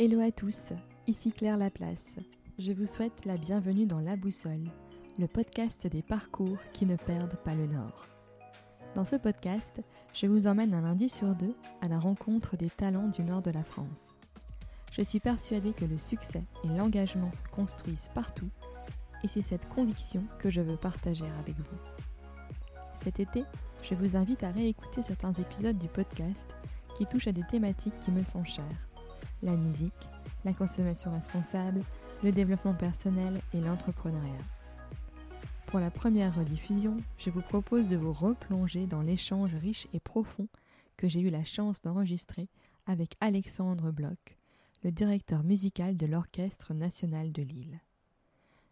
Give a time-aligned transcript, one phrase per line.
[0.00, 0.72] Hello à tous,
[1.06, 2.16] ici Claire Laplace.
[2.58, 4.72] Je vous souhaite la bienvenue dans La Boussole,
[5.20, 8.08] le podcast des parcours qui ne perdent pas le nord.
[8.96, 9.80] Dans ce podcast,
[10.12, 13.52] je vous emmène un lundi sur deux à la rencontre des talents du nord de
[13.52, 14.16] la France.
[14.90, 18.50] Je suis persuadée que le succès et l'engagement se construisent partout
[19.22, 21.78] et c'est cette conviction que je veux partager avec vous.
[22.94, 23.44] Cet été,
[23.84, 26.52] je vous invite à réécouter certains épisodes du podcast
[26.96, 28.88] qui touchent à des thématiques qui me sont chères.
[29.42, 29.92] La musique,
[30.44, 31.80] la consommation responsable,
[32.22, 34.32] le développement personnel et l'entrepreneuriat.
[35.66, 40.48] Pour la première rediffusion, je vous propose de vous replonger dans l'échange riche et profond
[40.96, 42.48] que j'ai eu la chance d'enregistrer
[42.86, 44.38] avec Alexandre Bloch,
[44.84, 47.80] le directeur musical de l'Orchestre national de Lille.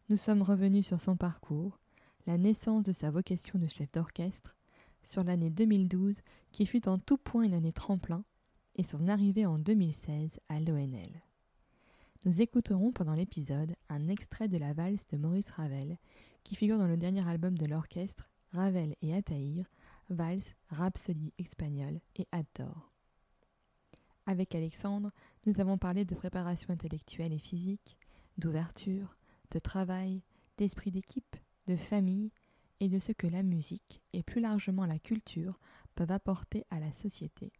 [0.08, 1.78] Nous sommes revenus sur son parcours,
[2.26, 4.54] la naissance de sa vocation de chef d'orchestre,
[5.02, 6.20] sur l'année 2012
[6.52, 8.24] qui fut en tout point une année tremplin,
[8.76, 11.22] et son arrivée en 2016 à l'ONL.
[12.24, 15.98] Nous écouterons pendant l'épisode un extrait de la valse de Maurice Ravel
[16.44, 19.66] qui figure dans le dernier album de l'orchestre Ravel et Ataïr,
[20.08, 22.92] valse, rhapsodie espagnole et Adore.
[24.26, 25.10] Avec Alexandre,
[25.46, 27.96] nous avons parlé de préparation intellectuelle et physique,
[28.38, 29.16] d'ouverture,
[29.50, 30.22] de travail,
[30.58, 32.30] d'esprit d'équipe, de famille
[32.80, 35.58] et de ce que la musique et plus largement la culture
[35.94, 37.52] peuvent apporter à la société.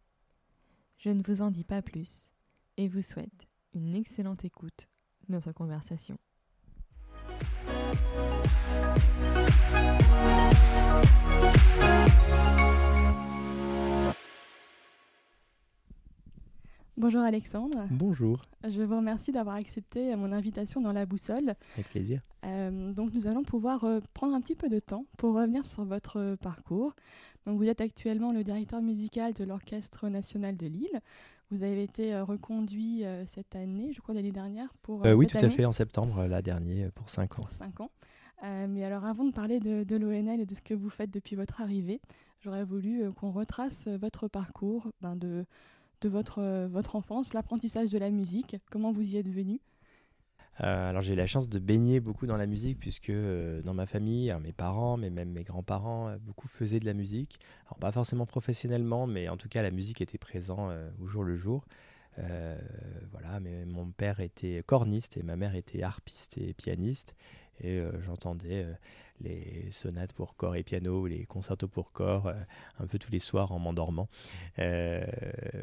[1.03, 2.31] Je ne vous en dis pas plus
[2.77, 4.87] et vous souhaite une excellente écoute
[5.27, 6.17] de notre conversation.
[16.95, 17.87] Bonjour Alexandre.
[17.89, 18.45] Bonjour.
[18.63, 21.55] Je vous remercie d'avoir accepté mon invitation dans la boussole.
[21.73, 22.21] Avec plaisir.
[22.45, 25.85] Euh, donc nous allons pouvoir euh, prendre un petit peu de temps pour revenir sur
[25.85, 26.93] votre euh, parcours.
[27.47, 31.01] Donc vous êtes actuellement le directeur musical de l'Orchestre national de Lille.
[31.49, 35.01] Vous avez été reconduit cette année, je crois l'année dernière pour.
[35.05, 37.43] oui, tout à fait, en septembre, la dernière, pour 5 ans.
[37.43, 37.91] Pour 5 ans.
[38.41, 41.35] mais alors avant de parler de, de l'ONL et de ce que vous faites depuis
[41.35, 42.01] votre arrivée,
[42.39, 45.45] j'aurais voulu qu'on retrace votre parcours ben de
[46.03, 49.59] de votre, euh, votre enfance, l'apprentissage de la musique Comment vous y êtes venu?
[50.61, 53.73] Euh, alors j'ai eu la chance de baigner beaucoup dans la musique puisque euh, dans
[53.73, 57.39] ma famille, mes parents, mais même mes grands-parents, beaucoup faisaient de la musique.
[57.65, 60.71] Alors pas forcément professionnellement, mais en tout cas la musique était présente
[61.01, 61.65] au jour le jour.
[63.11, 67.15] voilà, mais mon père était corniste et ma mère était harpiste et pianiste
[67.61, 68.67] et j'entendais
[69.23, 72.33] les sonates pour corps et piano ou les concertos pour corps euh,
[72.79, 74.07] un peu tous les soirs en m'endormant.
[74.59, 75.05] Euh,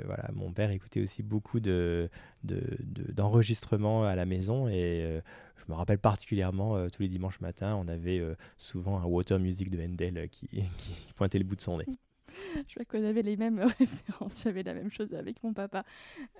[0.04, 2.10] voilà, mon père écoutait aussi beaucoup de,
[2.42, 5.20] d'enregistrements à la maison et euh,
[5.56, 8.22] je me rappelle particulièrement tous les dimanches matins, on avait
[8.56, 11.86] souvent un water music de Handel qui, qui pointait le bout de son nez.
[12.68, 15.84] je vois qu'on avait les mêmes références, j'avais la même chose avec mon papa.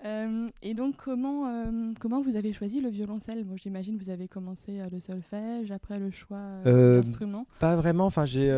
[0.05, 3.45] Euh, et donc, comment, euh, comment vous avez choisi le violoncelle?
[3.45, 8.07] Moi, j'imagine vous avez commencé le solfège, après le choix euh, de l'instrument Pas vraiment,
[8.07, 8.51] enfin, j'ai,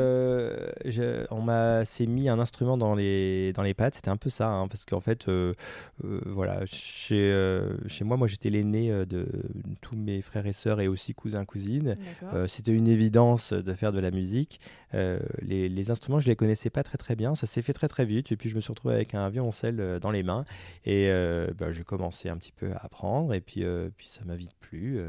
[1.31, 4.49] on m'a s'est mis un instrument dans les, dans les pattes, c'était un peu ça,
[4.49, 5.26] hein, parce qu'en fait,
[6.26, 7.32] voilà, chez,
[7.87, 9.26] chez moi, moi j'étais l'aîné de
[9.81, 11.97] tous mes frères et sœurs et aussi cousins, cousines.
[12.49, 14.60] c'était une évidence de faire de la musique.
[14.92, 18.04] Les, les instruments, je les connaissais pas très très bien ça s'est fait très très
[18.04, 18.32] vite.
[18.32, 20.44] Et puis je me suis retrouvé avec un violoncelle euh, dans les mains.
[20.84, 23.34] Et euh, bah, j'ai commencé un petit peu à apprendre.
[23.34, 25.00] Et puis, euh, puis ça m'a vite plu.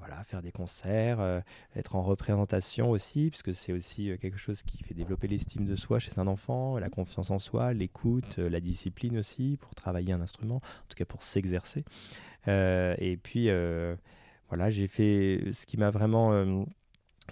[0.00, 1.20] voilà, faire des concerts,
[1.76, 6.00] être en représentation aussi, puisque c'est aussi quelque chose qui fait développer l'estime de soi
[6.00, 10.56] chez un enfant, la confiance en soi, l'écoute, la discipline aussi, pour travailler un instrument,
[10.56, 11.84] en tout cas pour s'exercer.
[12.48, 13.48] et puis,
[14.48, 16.66] voilà, j'ai fait ce qui m'a vraiment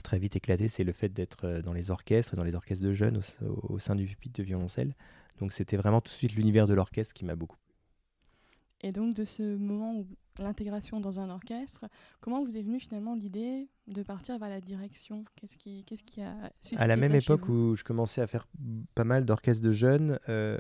[0.03, 2.85] très vite éclaté, c'est le fait d'être euh, dans les orchestres et dans les orchestres
[2.85, 4.95] de jeunes au, sein du pupitre de violoncelle.
[5.41, 7.75] Donc c'était vraiment tout de suite l'univers de l'orchestre qui m'a beaucoup plu.
[8.81, 10.07] Et donc de ce moment où
[10.39, 11.87] l'intégration dans un orchestre,
[12.21, 15.25] comment vous est venue finalement l'idée de partir vers la direction?
[15.35, 18.47] Qu'est-ce qui, qu'est-ce qui a À la même époque où je commençais à faire
[18.95, 20.59] pas mal d'orchestres de jeunes, euh,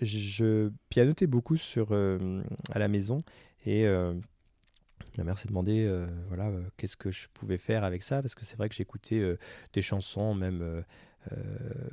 [0.00, 2.42] je pianotais beaucoup sur, euh,
[2.72, 3.22] à la maison
[3.64, 3.86] et
[5.18, 8.34] Ma mère s'est demandé euh, voilà, euh, qu'est-ce que je pouvais faire avec ça, parce
[8.34, 9.38] que c'est vrai que j'écoutais euh,
[9.72, 10.84] des chansons, même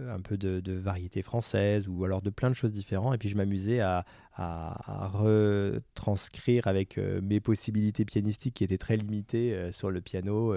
[0.10, 3.38] un peu de, variété française, ou alors de plein de choses différentes, et puis je
[3.38, 4.04] m'amusais à,
[4.34, 10.54] à, retranscrire avec mes possibilités pianistiques qui étaient très limitées sur le piano,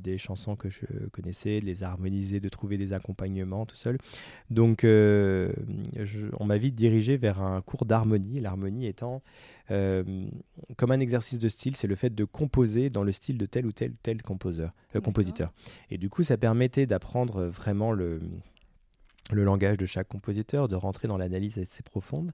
[0.00, 3.98] des chansons que je connaissais, de les harmoniser, de trouver des accompagnements tout seul.
[4.50, 9.22] Donc on m'a vite dirigé vers un cours d'harmonie, l'harmonie étant
[9.70, 10.02] euh,
[10.76, 13.66] comme un exercice de style, c'est le fait de composer dans le style de tel
[13.66, 15.52] ou tel tel composeur, euh, compositeur.
[15.90, 18.20] Et du coup, ça permettait d'apprendre vraiment le
[19.30, 22.32] le langage de chaque compositeur, de rentrer dans l'analyse assez profonde.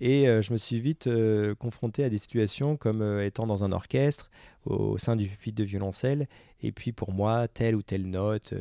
[0.00, 3.64] Et euh, je me suis vite euh, confronté à des situations comme euh, étant dans
[3.64, 4.30] un orchestre,
[4.64, 6.28] au, sein du pupitre de violoncelle.
[6.62, 8.54] Et puis pour moi, telle ou telle note,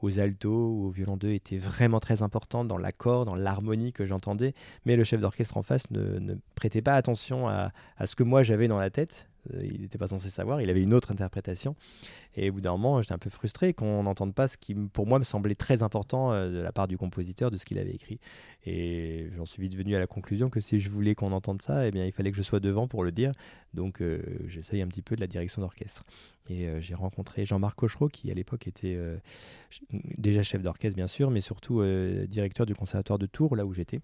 [0.00, 4.04] aux altos ou au violon 2, était vraiment très importante dans l'accord, dans l'harmonie que
[4.04, 4.54] j'entendais.
[4.86, 7.70] Mais le chef d'orchestre en face ne, prêtait pas attention à
[8.04, 9.28] ce que moi j'avais dans la tête.
[9.52, 11.74] Euh, il n'était pas censé savoir, il avait une autre interprétation.
[12.34, 15.06] Et au bout d'un moment, j'étais un peu frustré qu'on n'entende pas ce qui, pour
[15.06, 17.92] moi, me semblait très important euh, de la part du compositeur de ce qu'il avait
[17.92, 18.20] écrit.
[18.64, 21.86] Et j'en suis vite venu à la conclusion que si je voulais qu'on entende ça,
[21.86, 23.32] eh bien, il fallait que je sois devant pour le dire.
[23.74, 26.04] Donc, euh, j'essaye un petit peu de la direction d'orchestre.
[26.48, 28.98] Et j'ai rencontré Jean-Marc Cochereau, qui à l'époque était
[30.18, 31.84] déjà chef d'orchestre, bien sûr, mais surtout
[32.26, 34.00] directeur du conservatoire de Tours, là où j'étais.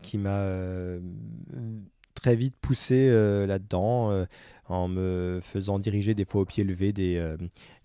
[0.00, 0.96] qui m'a
[2.16, 4.24] très vite poussé euh, là-dedans euh,
[4.68, 7.36] en me faisant diriger des fois au pied levé des, euh,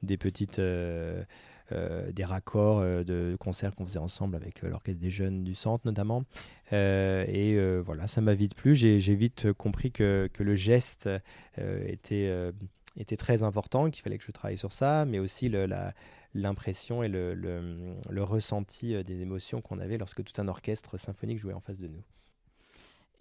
[0.02, 5.86] des petites des raccords de concerts qu'on faisait ensemble avec l'orchestre des jeunes du centre
[5.86, 6.26] notamment
[6.74, 11.10] et voilà ça m'a vite plu j'ai vite compris que, que le geste
[11.58, 12.52] était
[12.98, 15.94] était très important qu'il fallait que je travaille sur ça mais aussi la
[16.34, 21.54] l'impression et le, le, ressenti des émotions qu'on avait lorsque tout un orchestre symphonique jouait
[21.54, 22.04] en face de nous.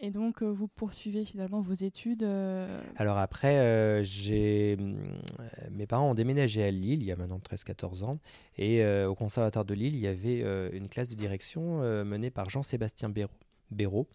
[0.02, 4.78] Et donc, euh, vous poursuivez finalement vos études euh, Alors après, euh, j'ai
[5.70, 8.18] mes parents ont déménagé à Lille il y a maintenant 13-14 ans.
[8.56, 10.40] Et au Conservatoire de Lille, il y avait
[10.72, 13.12] une classe de direction menée par Jean-Sébastien
[13.70, 14.08] Béraud,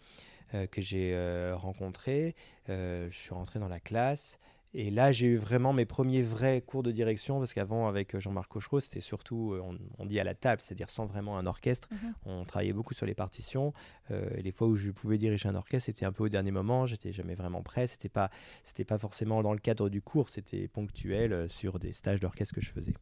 [0.52, 1.16] que j'ai
[1.54, 2.36] rencontré.
[2.68, 4.40] je suis rentré dans la classe.
[4.77, 8.19] Et là, j'ai eu vraiment mes premiers vrais cours de direction, parce qu'avant, avec euh,
[8.19, 9.62] Jean-Marc Cochereau, c'était surtout, euh,
[9.98, 11.88] on, dit à la table, c'est-à-dire sans vraiment un orchestre.
[11.92, 12.13] Mhm.
[12.25, 13.72] On travaillait beaucoup sur les partitions.
[14.12, 16.88] Euh, les fois où je pouvais diriger un orchestre, c'était un peu au dernier moment.
[16.88, 17.88] J'étais jamais vraiment prêt.
[17.88, 18.30] C'était pas,
[18.63, 20.27] c'était pas forcément dans le cadre du cours.
[20.27, 22.95] C'était ponctuel sur des stages d'orchestre que je faisais.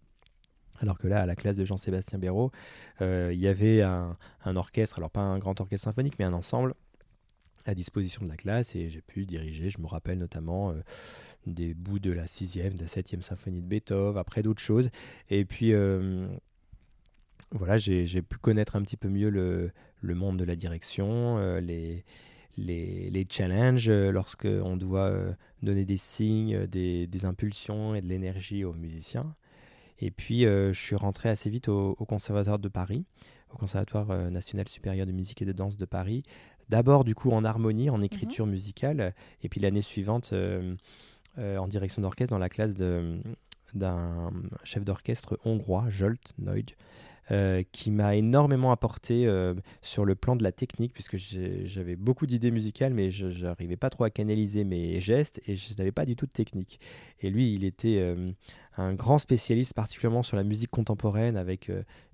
[0.77, 2.51] Alors que là, à la classe de Jean-Sébastien Béraud,
[3.01, 4.15] il y avait un,
[4.45, 6.75] orchestre, alors pas un grand orchestre symphonique, mais un ensemble
[7.65, 9.69] à disposition de la classe et j'ai pu diriger.
[9.69, 10.73] Je me rappelle notamment
[11.47, 14.89] des bouts de la sixième, de la septième symphonie de Beethoven, après d'autres choses.
[15.29, 16.27] Et puis euh,
[17.51, 21.59] voilà, j'ai pu connaître un petit peu mieux le, le monde de la direction, euh,
[21.59, 22.03] les,
[22.57, 25.13] les, les, challenges euh, lorsqu'on doit
[25.61, 29.33] donner des signes, des, des, impulsions et de l'énergie aux musiciens.
[29.99, 33.05] Et puis je suis rentré assez vite au, Conservatoire de Paris,
[33.53, 36.23] au Conservatoire national supérieur de musique et de danse de Paris.
[36.69, 38.51] D'abord du coup en harmonie, en écriture mhm.
[38.51, 39.13] musicale,
[39.43, 40.33] et puis l'année suivante
[41.37, 44.31] en direction d'orchestre dans la classe d'un
[44.63, 46.71] chef d'orchestre hongrois, Jolt Neud,
[47.31, 52.25] euh, qui m'a énormément apporté euh, sur le plan de la technique, puisque j'avais beaucoup
[52.25, 56.05] d'idées musicales, mais je n'arrivais pas trop à canaliser mes gestes et je n'avais pas
[56.05, 56.81] du tout de technique.
[57.21, 58.13] Et lui, il était
[58.77, 61.71] un grand spécialiste, particulièrement sur la musique contemporaine, avec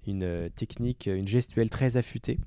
[0.08, 2.38] une technique, une gestuelle très affûtée.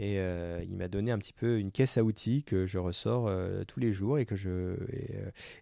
[0.00, 3.28] Et euh, il m'a donné un petit peu une caisse à outils que je ressors
[3.28, 4.76] euh, tous les jours et que je, euh,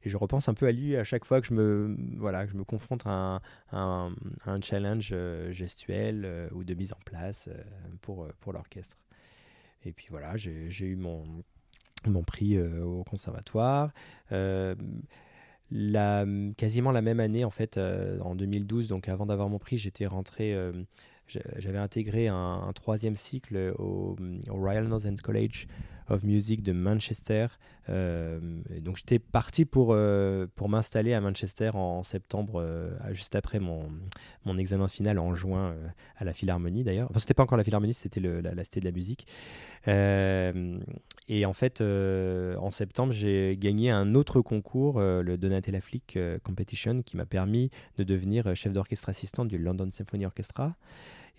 [0.03, 2.53] et, je repense un peu à lui à chaque fois que je me, voilà, que
[2.53, 3.43] je me confronte à
[3.73, 4.15] un,
[4.47, 5.15] un, challenge
[5.51, 7.51] gestuel ou de mise en place
[8.01, 8.97] pour, pour l'orchestre.
[9.85, 11.25] Et puis voilà, j'ai eu mon,
[12.07, 13.91] mon prix au conservatoire.
[15.75, 16.27] La,
[16.59, 20.55] quasiment la même année, en fait, en 2012, donc avant d'avoir mon prix, j'étais rentré
[21.57, 24.17] j'avais intégré un, troisième cycle au,
[24.49, 25.67] Royal Northern College
[26.09, 27.47] of Music de Manchester.
[27.89, 28.39] Euh,
[28.81, 33.91] donc j'étais parti pour, euh, pour m'installer à Manchester en, septembre, euh, juste après mon,
[34.45, 35.75] mon examen final en juin
[36.17, 37.09] à la Philharmonie d'ailleurs.
[37.11, 39.27] Enfin, c'était pas encore la Philharmonie, c'était la, la, Cité de la musique.
[39.87, 47.17] et en fait, en septembre, j'ai gagné un autre concours, le Donatella Flick Competition, qui
[47.17, 50.77] m'a permis de devenir chef d'orchestre assistant du London Symphony Orchestra.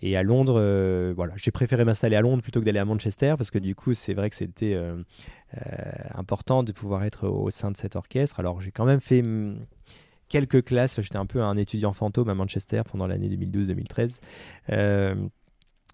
[0.02, 3.34] Et à Londres, euh, voilà, j'ai préféré m'installer à Londres plutôt que d'aller à Manchester
[3.38, 4.96] parce que du coup, c'est vrai que c'était euh,
[5.56, 5.82] euh,
[6.14, 8.40] important de pouvoir être au sein de cet orchestre.
[8.40, 9.64] Alors, j'ai quand même fait mm,
[10.28, 11.00] quelques classes.
[11.00, 14.18] J'étais un peu un étudiant fantôme à Manchester pendant l'année 2012-2013.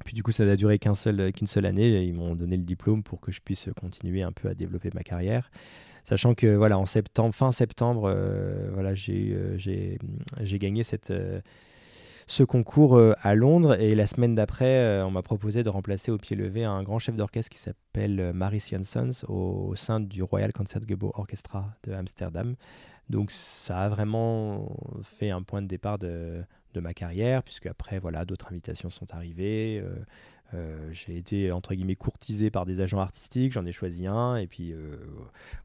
[0.04, 2.02] puis du coup, ça n'a duré qu'une seul, qu'une seule année.
[2.02, 5.02] Ils m'ont donné le diplôme pour que je puisse continuer un peu à développer ma
[5.02, 5.50] carrière
[6.02, 8.10] sachant que voilà en septembre fin septembre
[8.72, 9.98] voilà j'ai
[10.58, 11.12] gagné cette
[12.30, 16.12] ce concours euh, à Londres et la semaine d'après, euh, on m'a proposé de remplacer
[16.12, 20.22] au pied levé un grand chef d'orchestre qui s'appelle euh, Maris Janssons au, sein du
[20.22, 22.54] Royal Concertgebouw Orchestra de Amsterdam.
[23.08, 26.44] Donc ça a vraiment fait un point de départ de,
[26.76, 29.82] ma carrière, puisque après, voilà, d'autres invitations sont arrivées.
[30.90, 34.72] J'ai été entre guillemets courtisé par des agents artistiques, j'en ai choisi un et puis
[34.72, 34.96] euh,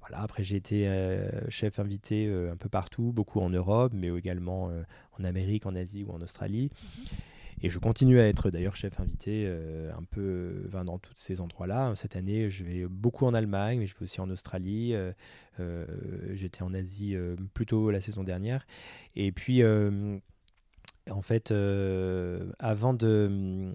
[0.01, 0.21] voilà.
[0.21, 4.71] Après j'ai été euh, chef invité un peu partout, beaucoup en Europe, mais également
[5.19, 6.69] en Amérique, en Asie ou en Australie.
[6.99, 7.05] Mhm.
[7.63, 11.95] Et je continue à être d'ailleurs chef invité un peu dans tous ces endroits-là.
[11.95, 14.93] Cette année, je vais beaucoup en Allemagne, mais je vais aussi en Australie.
[16.33, 17.15] J'étais en Asie
[17.53, 18.67] plutôt la saison dernière.
[19.15, 19.63] Et puis
[21.11, 23.73] en fait, euh, avant de,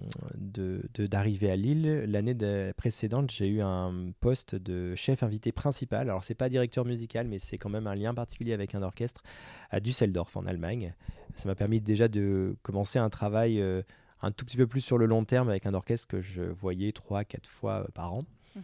[0.97, 2.35] d'arriver à Lille, l'année
[2.75, 6.09] précédente, j'ai eu un poste de chef invité principal.
[6.09, 9.23] Alors, c'est pas directeur musical, mais c'est quand même un lien particulier avec un orchestre
[9.69, 10.93] à Düsseldorf, en Allemagne.
[11.35, 13.81] Ça m'a permis déjà de commencer un travail euh,
[14.21, 16.91] un tout petit peu plus sur le long terme avec un orchestre que je voyais
[16.91, 18.25] trois, quatre fois euh, par an.
[18.55, 18.63] Mhm.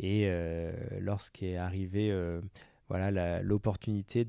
[0.00, 0.30] Et
[1.00, 2.16] lorsqu'est arrivé
[2.88, 4.24] voilà, l'opportunité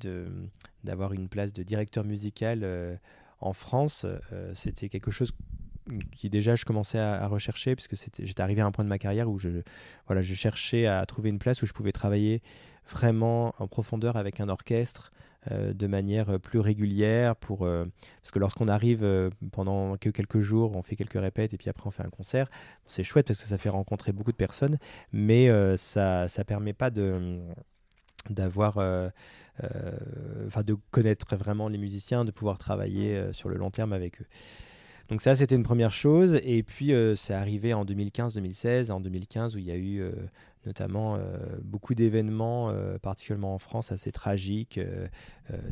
[0.83, 2.99] d'avoir une place de directeur musical
[3.41, 5.31] en France, euh, c'était quelque chose
[6.15, 9.27] qui déjà je commençais à, rechercher puisque j'étais arrivé à un point de ma carrière
[9.27, 9.63] où je,
[10.05, 12.43] voilà, je cherchais à trouver une place où je pouvais travailler
[12.87, 15.11] vraiment en profondeur avec un orchestre
[15.51, 17.85] euh, de manière plus régulière pour euh,
[18.21, 21.87] parce que lorsqu'on arrive pendant que quelques jours on fait quelques répètes et puis après
[21.87, 22.51] on fait un concert.
[22.85, 24.77] C'est chouette parce que ça fait rencontrer beaucoup de personnes
[25.11, 27.39] mais ça ça permet pas de
[28.29, 28.77] d'avoir
[30.47, 34.21] enfin de connaître vraiment les musiciens de pouvoir travailler euh, sur le long terme avec
[34.21, 34.25] eux.
[35.09, 36.39] Donc ça c'était une première chose.
[36.43, 40.03] Et puis c'est arrivé en 2015-2016 en 2015 où il y a eu
[40.67, 41.17] notamment
[41.63, 44.79] beaucoup d'événements particulièrement en France assez tragiques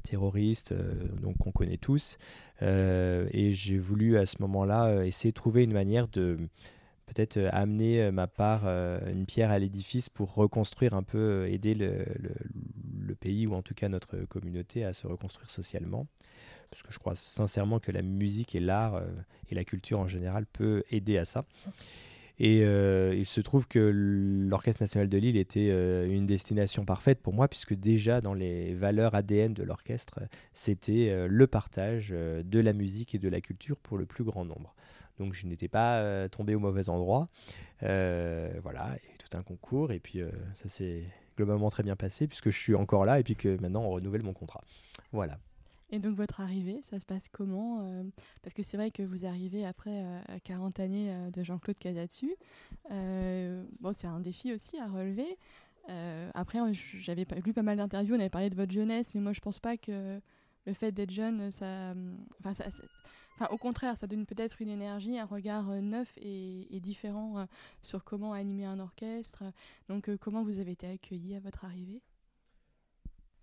[0.01, 0.73] terroristes
[1.21, 2.17] donc qu'on connaît tous.
[2.63, 6.39] Et j'ai voulu à ce moment-là essayer de trouver une manière de
[7.07, 11.47] peut-être euh, amener euh, ma part, euh, une pierre à l'édifice pour reconstruire un peu,
[11.47, 12.05] aider le,
[13.15, 16.07] pays ou en tout cas notre communauté à se reconstruire socialement.
[16.69, 19.01] Parce que je crois sincèrement que la musique et l'art
[19.49, 21.45] et la culture en général peut aider à ça.
[22.39, 25.69] Et il se trouve que l'Orchestre national de Lille était
[26.07, 30.19] une destination parfaite pour moi, puisque déjà dans les valeurs ADN de l'orchestre,
[30.53, 34.75] c'était le partage de la musique et de la culture pour le plus grand nombre.
[35.19, 37.29] Donc je n'étais pas euh, tombé au mauvais endroit.
[37.83, 39.91] Euh, voilà, et tout un concours.
[39.91, 41.03] Et puis euh, ça s'est
[41.37, 44.23] globalement très bien passé puisque je suis encore là et puis que maintenant on renouvelle
[44.23, 44.61] mon contrat.
[45.13, 45.39] Voilà.
[45.89, 47.89] Et donc votre arrivée, ça se passe comment
[48.41, 50.03] Parce que c'est vrai que vous arrivez après
[50.43, 52.35] 40 années de Jean-Claude Casatsu.
[52.89, 55.37] bon, c'est un défi aussi à relever.
[56.33, 59.39] après, j'avais lu pas mal d'interviews, on avait parlé de votre jeunesse, mais moi je
[59.39, 60.19] pense pas que
[60.65, 61.93] le fait d'être jeune, ça,
[62.51, 62.65] ça,
[63.51, 67.45] au contraire, ça donne peut-être une énergie, un regard euh, neuf et, différent euh,
[67.81, 69.43] sur comment animer un orchestre.
[69.89, 72.01] Donc, euh, comment vous avez été accueilli à votre arrivée?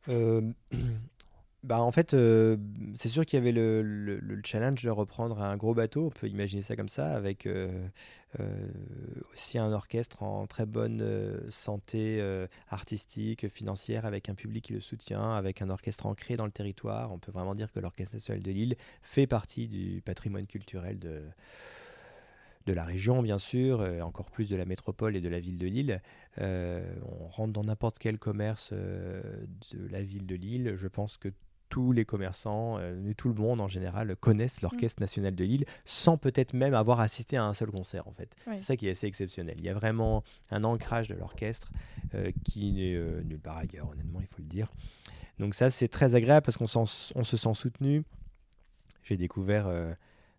[1.65, 2.15] Bah, en fait,
[2.95, 6.61] c'est sûr qu'il y avait le, challenge de reprendre un gros bateau, on peut imaginer
[6.61, 7.49] ça comme ça, avec
[9.33, 11.03] aussi un orchestre en très bonne
[11.51, 12.23] santé
[12.69, 17.11] artistique, financière, avec un public qui le soutient, avec un orchestre ancré dans le territoire.
[17.13, 21.23] On peut vraiment dire que l'Orchestre national de Lille fait partie du patrimoine culturel de,
[22.67, 25.67] de la région, bien sûr, encore plus de la métropole et de la ville de
[25.67, 26.03] Lille.
[26.39, 30.75] on rentre dans n'importe quel commerce de la ville de Lille.
[30.77, 31.31] Je pense que
[31.69, 35.05] tous les commerçants, euh, tout le monde en général connaissent l'Orchestre mm.
[35.05, 38.35] national de Lille sans peut-être même avoir assisté à un seul concert en fait.
[38.45, 39.57] C'est ça qui est assez exceptionnel.
[39.59, 41.71] Il y a vraiment un ancrage de l'orchestre
[42.15, 44.73] euh, qui n'est euh, nulle part ailleurs, honnêtement, il faut le dire.
[45.39, 48.05] Donc ça c'est très agréable parce qu'on se sent soutenu.
[49.03, 49.69] J'ai découvert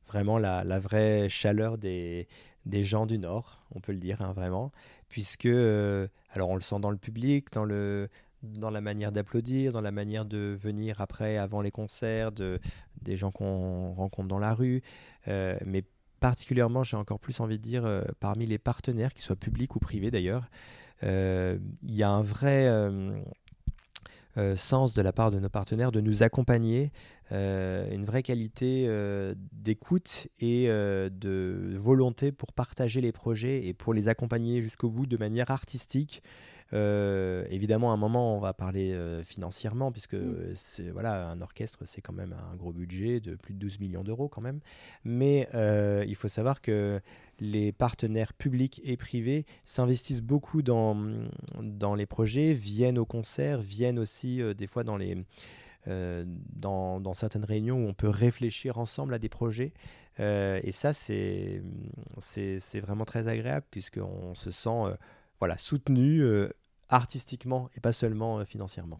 [0.07, 2.27] vraiment la, vraie chaleur des,
[2.65, 4.71] des gens du Nord, on peut le dire hein, vraiment,
[5.07, 8.09] puisque alors on le sent dans le public, dans le
[8.45, 12.59] dans la manière d'applaudir, dans la manière de venir après, avant les concerts, de,
[13.01, 14.81] des gens qu'on rencontre dans la rue.
[15.27, 15.83] Euh, mais
[16.19, 19.79] particulièrement, j'ai encore plus envie de dire, euh, parmi les partenaires, qu'ils soient publics ou
[19.79, 20.49] privés d'ailleurs,
[21.03, 22.69] euh, il y a un vrai
[24.57, 26.91] sens de la part de nos partenaires de nous accompagner,
[27.31, 28.85] une vraie qualité
[29.53, 35.15] d'écoute et de volonté pour partager les projets et pour les accompagner jusqu'au bout de
[35.15, 36.21] manière artistique.
[36.73, 40.53] Euh, évidemment, à un moment, on va parler euh, financièrement, puisque mm.
[40.55, 44.03] c'est voilà, un orchestre, c'est quand même un gros budget de plus de 12 millions
[44.03, 44.59] d'euros quand même.
[45.03, 46.99] Mais euh, il faut savoir que
[47.39, 50.95] les partenaires publics et privés s'investissent beaucoup dans,
[51.61, 55.17] dans les projets, viennent aux concerts, viennent aussi des fois dans les...
[55.85, 59.73] dans, dans, certaines réunions où on peut réfléchir ensemble à des projets.
[60.17, 61.61] et ça, c'est
[62.75, 64.95] vraiment très agréable puisqu'on se sent
[65.39, 66.49] voilà, soutenu euh,
[66.89, 68.99] artistiquement et pas seulement euh, financièrement.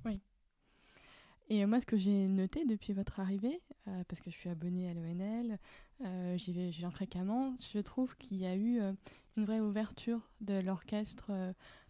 [1.50, 3.62] Et euh, moi, ce que j'ai noté depuis votre arrivée,
[4.08, 5.60] parce que je suis abonnée à l'ONL,
[6.38, 8.80] j'y vais, fréquemment, je trouve qu'il y a eu
[9.38, 11.32] une vraie ouverture de l'orchestre,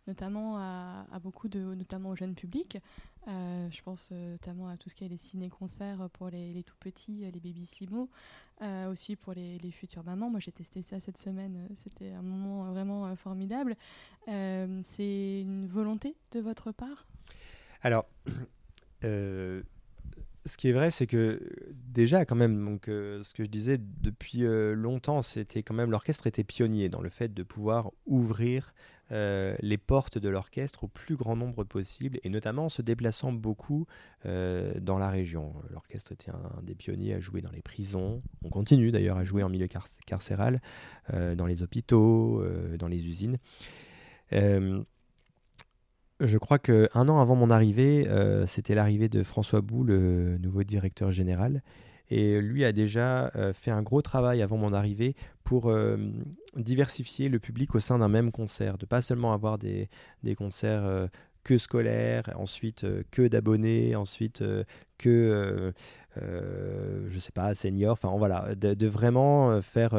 [0.08, 2.80] notamment à, beaucoup de, notamment au jeune public.
[3.28, 7.40] Je pense notamment à tout ce qui est les ciné-concerts pour les, tout petits, les
[7.40, 8.10] baby simo,
[8.90, 10.30] aussi pour les, futures mamans.
[10.30, 11.68] Moi, j'ai testé ça cette semaine.
[11.76, 13.76] C'était un moment vraiment formidable.
[14.28, 17.06] C'est une volonté de votre part?
[17.82, 18.06] Alors,
[20.46, 21.42] ce qui est vrai, c'est que
[21.74, 25.90] déjà, quand même, donc, euh, ce que je disais depuis euh, longtemps, c'était quand même
[25.90, 28.74] l'orchestre était pionnier dans le fait de pouvoir ouvrir
[29.12, 33.32] euh, les portes de l'orchestre au plus grand nombre possible, et notamment en se déplaçant
[33.32, 33.88] beaucoup
[34.24, 35.54] dans la région.
[35.70, 38.24] L'orchestre était un, des pionniers à jouer dans les prisons.
[38.44, 39.68] On continue d'ailleurs à jouer en milieu
[40.08, 40.62] carcéral,
[41.14, 42.44] dans les hôpitaux,
[42.80, 43.38] dans les usines.
[46.22, 50.64] Je crois qu'un an avant mon arrivée, euh, c'était l'arrivée de François Bou, le nouveau
[50.64, 51.62] directeur général.
[52.10, 55.98] Et lui a déjà euh, fait un gros travail avant mon arrivée pour euh,
[56.56, 59.90] diversifier le public au sein d'un même concert, de pas seulement avoir des,
[60.38, 61.10] concerts
[61.44, 64.42] que scolaires, ensuite que d'abonnés, ensuite
[64.98, 65.74] que,
[66.16, 69.96] je sais pas, seniors, enfin voilà, de vraiment faire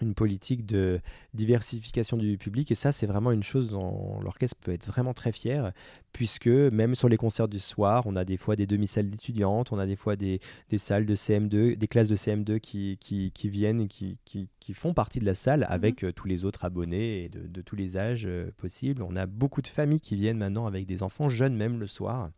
[0.00, 1.00] une politique de
[1.34, 5.32] diversification du public et ça c'est vraiment une chose dont l'orchestre peut être vraiment très
[5.32, 5.72] fier
[6.12, 9.78] puisque même sur les concerts du soir on a des fois des demi-salles d'étudiantes on
[9.78, 13.50] a des fois des, des, salles de CM2 des classes de CM2 qui, qui, qui
[13.50, 15.66] viennent et qui, qui, qui, font partie de la salle mhm.
[15.68, 19.14] avec euh, tous les autres abonnés et de, de tous les âges euh, possibles on
[19.14, 22.30] a beaucoup de familles qui viennent maintenant avec des enfants jeunes même le soir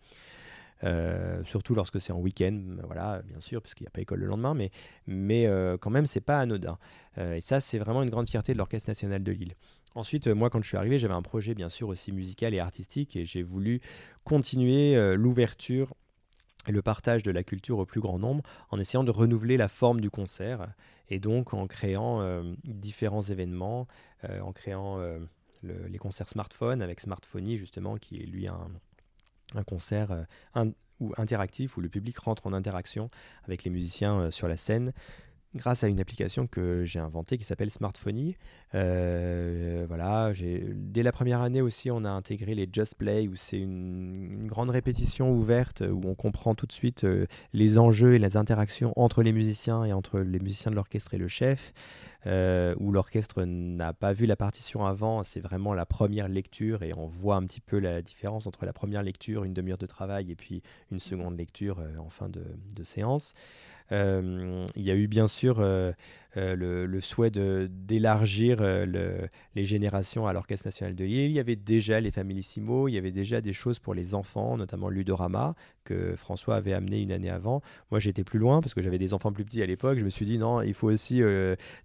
[1.44, 4.26] surtout lorsque c'est en week-end, voilà, bien sûr, parce qu'il n'y a pas école le
[4.26, 4.70] lendemain, mais,
[5.06, 6.78] mais euh, quand même, c'est pas anodin.
[7.18, 9.54] Euh, et ça, c'est vraiment une grande fierté de l'Orchestre national de Lille.
[9.94, 13.16] Ensuite, moi, quand je suis arrivé, j'avais un projet, bien sûr, aussi musical et artistique,
[13.16, 13.80] et j'ai voulu
[14.24, 15.94] continuer l'ouverture
[16.66, 19.68] et le partage de la culture au plus grand nombre en essayant de renouveler la
[19.68, 20.66] forme du concert,
[21.10, 23.86] et donc en créant différents événements,
[24.28, 24.98] en créant
[25.62, 28.68] les concerts smartphone avec Smartphony, justement, qui est lui un
[29.54, 30.64] un concert euh,
[31.00, 33.10] ou interactif où le public rentre en interaction
[33.44, 34.92] avec les musiciens euh, sur la scène
[35.54, 38.36] grâce à une application que j'ai inventée qui s'appelle Smartphony.
[38.74, 40.32] Euh, voilà,
[40.74, 44.70] dès la première année aussi, on a intégré les Just Play où c'est une, grande
[44.70, 47.06] répétition ouverte où on comprend tout de suite
[47.52, 51.18] les enjeux et les interactions entre les musiciens et entre les musiciens de l'orchestre et
[51.18, 51.72] le chef.
[52.26, 56.94] Euh, où l'orchestre n'a pas vu la partition avant, c'est vraiment la première lecture et
[56.94, 60.30] on voit un petit peu la différence entre la première lecture, une demi-heure de travail,
[60.30, 62.42] et puis une seconde lecture euh, en fin de,
[62.82, 63.34] séance.
[63.90, 65.56] Il y a eu bien sûr
[66.36, 71.30] le, le, souhait d'élargir les générations à l'Orchestre national de Lille.
[71.30, 74.56] Il y avait déjà les Familissimo, il y avait déjà des choses pour les enfants,
[74.56, 77.62] notamment Ludorama, que François avait amené une année avant.
[77.90, 79.98] Moi, j'étais plus loin parce que j'avais des enfants plus petits à l'époque.
[79.98, 81.22] Je me suis dit, non, il faut aussi,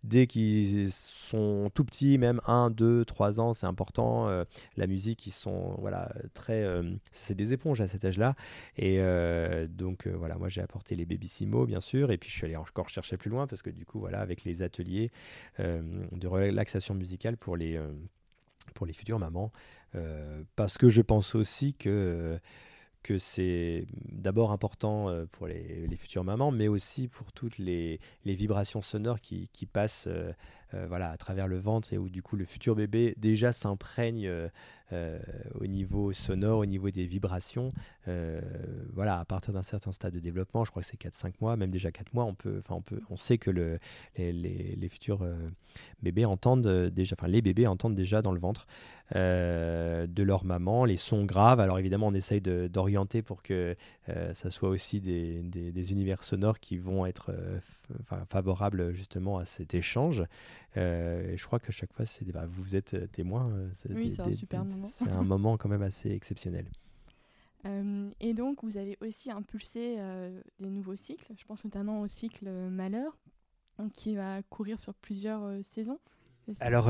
[0.03, 4.27] dès qui sont tout petits, même 1, 2, 3 ans, c'est important.
[4.27, 4.43] Euh,
[4.77, 6.63] la musique, ils sont voilà, très.
[6.63, 8.35] Euh, c'est des éponges à cet âge-là.
[8.77, 12.11] Et euh, donc, voilà, moi j'ai apporté les Babysimo, bien sûr.
[12.11, 14.38] Et puis je suis allé encore chercher plus loin parce que du coup, voilà, avec
[14.45, 15.11] les ateliers
[15.57, 17.79] de relaxation musicale pour les,
[18.85, 19.51] les futures mamans.
[20.55, 22.39] parce que je pense aussi que
[23.17, 29.19] c'est d'abord important euh, pour les, futures mamans, mais aussi pour toutes les, vibrations sonores
[29.21, 30.31] qui, passent euh,
[30.73, 34.31] euh, voilà, à travers le ventre et où du coup le futur bébé déjà s'imprègne
[34.91, 37.71] au niveau sonore, au niveau des vibrations.
[38.93, 41.71] voilà, à partir d'un certain stade de développement, je crois que c'est 4-5 mois, même
[41.71, 43.79] déjà 4 mois, on, peut, on, peut, on sait que le,
[44.17, 45.25] les, les, futurs
[46.01, 48.67] bébés entendent déjà, enfin les bébés entendent déjà dans le ventre
[49.13, 51.59] de leur maman les sons graves.
[51.59, 53.75] Alors évidemment, on essaye d'orienter pour que
[54.07, 57.31] ça soit aussi des, des, univers sonores qui vont être
[58.27, 60.23] favorables justement à cet échange.
[60.77, 63.49] Euh, je crois que chaque fois, c'est bah, vous êtes euh, témoin.
[63.49, 64.89] Euh, oui, c'est un super moment.
[64.93, 66.65] C'est un moment quand même assez exceptionnel.
[68.19, 69.97] et donc, vous avez aussi impulsé
[70.59, 71.33] des nouveaux cycles.
[71.37, 73.17] Je pense notamment au cycle Malheur,
[73.93, 75.99] qui va courir sur plusieurs saisons.
[76.61, 76.89] Alors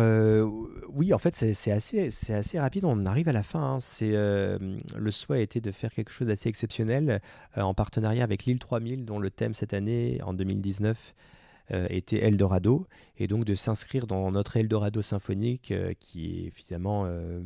[0.87, 3.73] oui, en fait c'est assez, assez rapide, on arrive à la fin.
[3.73, 3.79] Hein.
[3.79, 7.19] C'est le souhait était de faire quelque chose d'assez exceptionnel
[7.57, 11.38] en partenariat avec l'île 3000 dont le thème cette année, en 2019, euh,
[11.89, 17.41] était Eldorado, et donc de s'inscrire dans notre Eldorado symphonique, euh, qui est finalement euh,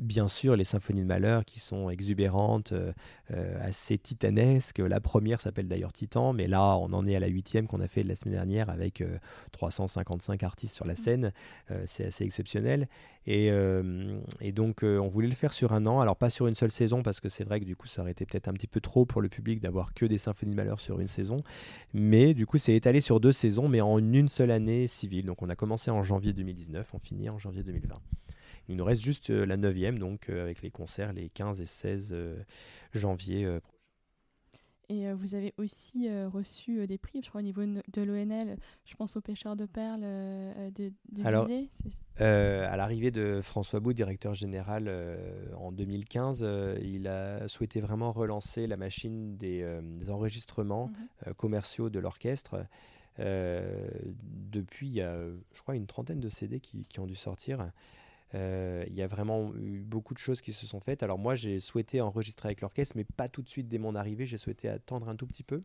[0.00, 2.92] bien sûr les symphonies de malheur qui sont exubérantes, euh,
[3.30, 4.78] euh, assez titanesques.
[4.78, 7.88] La première s'appelle d'ailleurs Titan, mais là on en est à la huitième qu'on a
[7.88, 9.04] fait la semaine dernière avec
[9.52, 10.96] 355 euh, artistes sur la mm.
[10.96, 11.32] scène.
[11.86, 12.88] c'est assez exceptionnel.
[13.26, 13.52] Et,
[14.52, 17.20] donc on voulait le faire sur un an, alors pas sur une seule saison parce
[17.20, 19.20] que c'est vrai que du coup ça aurait été peut-être un petit peu trop pour
[19.20, 21.42] le public d'avoir que des symphonies de malheur sur une saison.
[21.92, 25.26] Mais du coup c'est étalé sur deux saisons, mais en une seule année civile.
[25.26, 27.94] Donc on a commencé en janvier 2019, on finit en janvier 2020.
[28.70, 32.16] Il nous reste juste la 9 donc avec les concerts les 15 et 16
[32.94, 33.60] janvier
[34.90, 38.02] et euh, vous avez aussi euh, reçu euh, des prix, je crois, au niveau de
[38.02, 38.56] l'ONL.
[38.84, 41.48] Je pense aux pêcheurs de perles de, de Alors,
[42.18, 44.92] à l'arrivée de François Bou, directeur général
[45.56, 46.44] en 2015,
[46.82, 49.64] il a souhaité vraiment relancer la machine des,
[50.08, 50.90] enregistrements
[51.24, 51.34] mhm.
[51.34, 52.66] commerciaux de l'orchestre.
[53.16, 55.16] depuis, il y a,
[55.54, 57.70] je crois, une trentaine de CD qui, qui ont dû sortir.
[58.34, 61.02] Euh, il y a vraiment eu beaucoup de choses qui se sont faites.
[61.02, 64.26] Alors moi, j'ai souhaité enregistrer avec l'orchestre, mais pas tout de suite dès mon arrivée.
[64.26, 65.62] J'ai souhaité attendre un tout petit peu.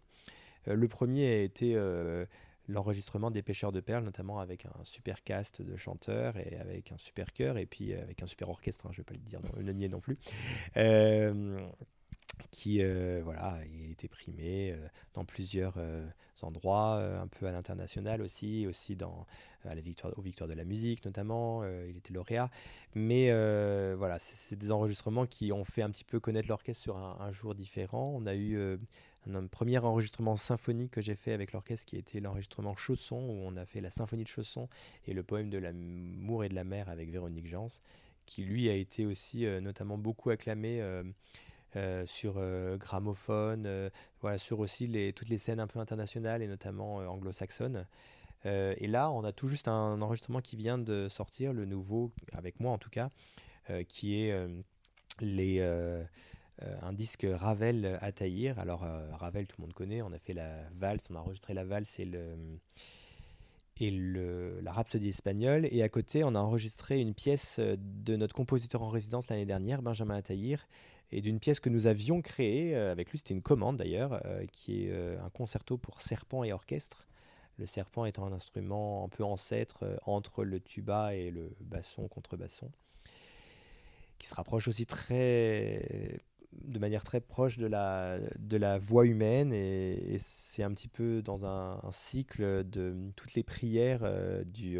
[0.67, 2.25] Euh, le premier a été euh,
[2.67, 6.97] l'enregistrement des Pêcheurs de Perles, notamment avec un super cast de chanteurs et avec un
[6.97, 8.88] super chœur et puis avec un super orchestre.
[8.88, 10.17] Hein, je vais pas le dire, le nier non plus
[12.52, 16.06] qui euh, voilà, il a été primé euh, dans plusieurs euh,
[16.41, 19.26] endroits, un peu à l'international aussi, aussi dans,
[19.63, 22.52] la victoire, aux Victoires de la musique notamment, il était lauréat.
[22.93, 23.32] Mais
[23.95, 27.56] voilà, c'est des enregistrements qui ont fait un petit peu connaître l'orchestre sur un, jour
[27.56, 28.13] différent.
[28.15, 28.78] On a eu
[29.28, 33.56] un, premier enregistrement symphonique que j'ai fait avec l'orchestre qui était l'enregistrement Chausson, où on
[33.56, 34.69] a fait la symphonie de Chausson
[35.08, 37.71] et le poème de l'amour et de la mer avec Véronique Jans,
[38.28, 40.80] qui lui a été aussi notamment beaucoup acclamé
[42.06, 43.90] sur euh, gramophone, euh,
[44.22, 47.86] voilà, sur aussi toutes les scènes un peu internationales et notamment anglo-saxonnes.
[48.46, 52.60] et là, on a tout juste un enregistrement qui vient de sortir, le nouveau, avec
[52.60, 53.10] moi en tout cas,
[53.88, 54.32] qui est
[55.22, 58.12] un disque Ravel à.
[58.58, 61.66] Alors, Ravel, tout le monde connaît, on a fait la valse, on a enregistré la
[61.66, 62.06] valse et
[63.82, 65.68] la rhapsodie espagnole.
[65.72, 69.82] Et à côté, on a enregistré une pièce de notre compositeur en résidence l'année dernière,
[69.82, 70.68] Benjamin Ataïr,
[71.12, 74.46] et d'une pièce que nous avions créée euh, avec lui, c'était une commande d'ailleurs, euh,
[74.52, 77.08] qui est euh, un concerto pour serpent et orchestre.
[77.58, 82.70] Le serpent étant un instrument un peu ancêtre entre le tuba et le basson contrebasson,
[84.18, 86.20] qui se rapproche aussi très
[86.52, 91.22] de manière très proche de la, de la voix humaine et, c'est un petit peu
[91.22, 94.04] dans un, cycle de toutes les prières
[94.46, 94.78] du,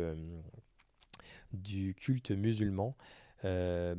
[1.54, 2.94] du culte musulman.
[3.44, 3.96] Euh,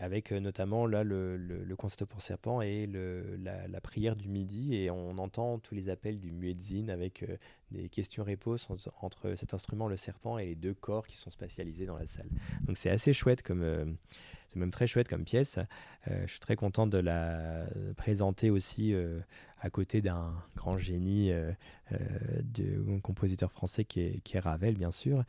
[0.00, 4.90] avec euh, notamment là le, le, concerto pour serpent et la, prière du midi et
[4.90, 7.36] on entend tous les appels du muezzin avec euh,
[7.70, 8.68] des questions-réponses
[9.00, 12.28] entre cet instrument le serpent et les deux corps qui sont spatialisés dans la salle.
[12.62, 13.96] Donc c'est assez chouette comme
[14.48, 15.58] c'est même très chouette comme pièce.
[16.06, 17.66] je suis très content de la
[17.96, 18.94] présenter aussi
[19.58, 21.30] à côté d'un grand génie
[21.90, 25.24] de compositeur français qui est Ravel bien sûr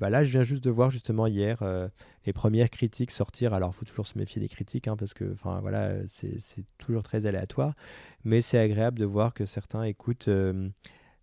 [0.00, 1.86] bah là, je viens juste de voir justement hier euh,
[2.24, 3.52] les premières critiques sortir.
[3.52, 5.24] Alors, il faut toujours se méfier des critiques hein, parce que,
[5.62, 7.74] voilà, c'est toujours très aléatoire.
[8.24, 10.68] Mais c'est agréable de voir que certains écoutent euh,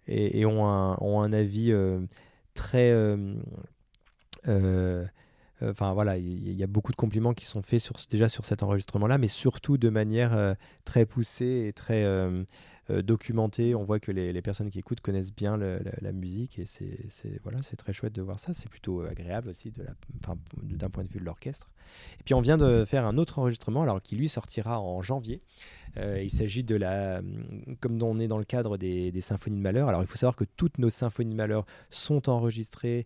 [0.08, 1.74] et, ont, un, avis
[2.54, 2.94] très.
[5.60, 9.18] Enfin voilà, il y, a beaucoup de compliments qui sont faits déjà sur cet enregistrement-là,
[9.18, 12.44] mais surtout de manière très poussée et très euh,
[12.90, 13.76] documenté.
[13.76, 17.76] On voit que les, personnes qui écoutent connaissent bien la, musique et c'est voilà, c'est
[17.76, 18.54] très chouette de voir ça.
[18.54, 21.70] C'est plutôt euh, agréable aussi d'un point de vue de l'orchestre.
[22.20, 25.42] Et puis on vient de faire un autre enregistrement, alors qui lui sortira en janvier.
[25.98, 27.22] Euh, il s'agit de la,
[27.80, 29.90] comme on est dans le cadre des, des symphonies de malheur.
[29.90, 33.06] Alors il faut savoir que toutes nos symphonies de malheur sont enregistrées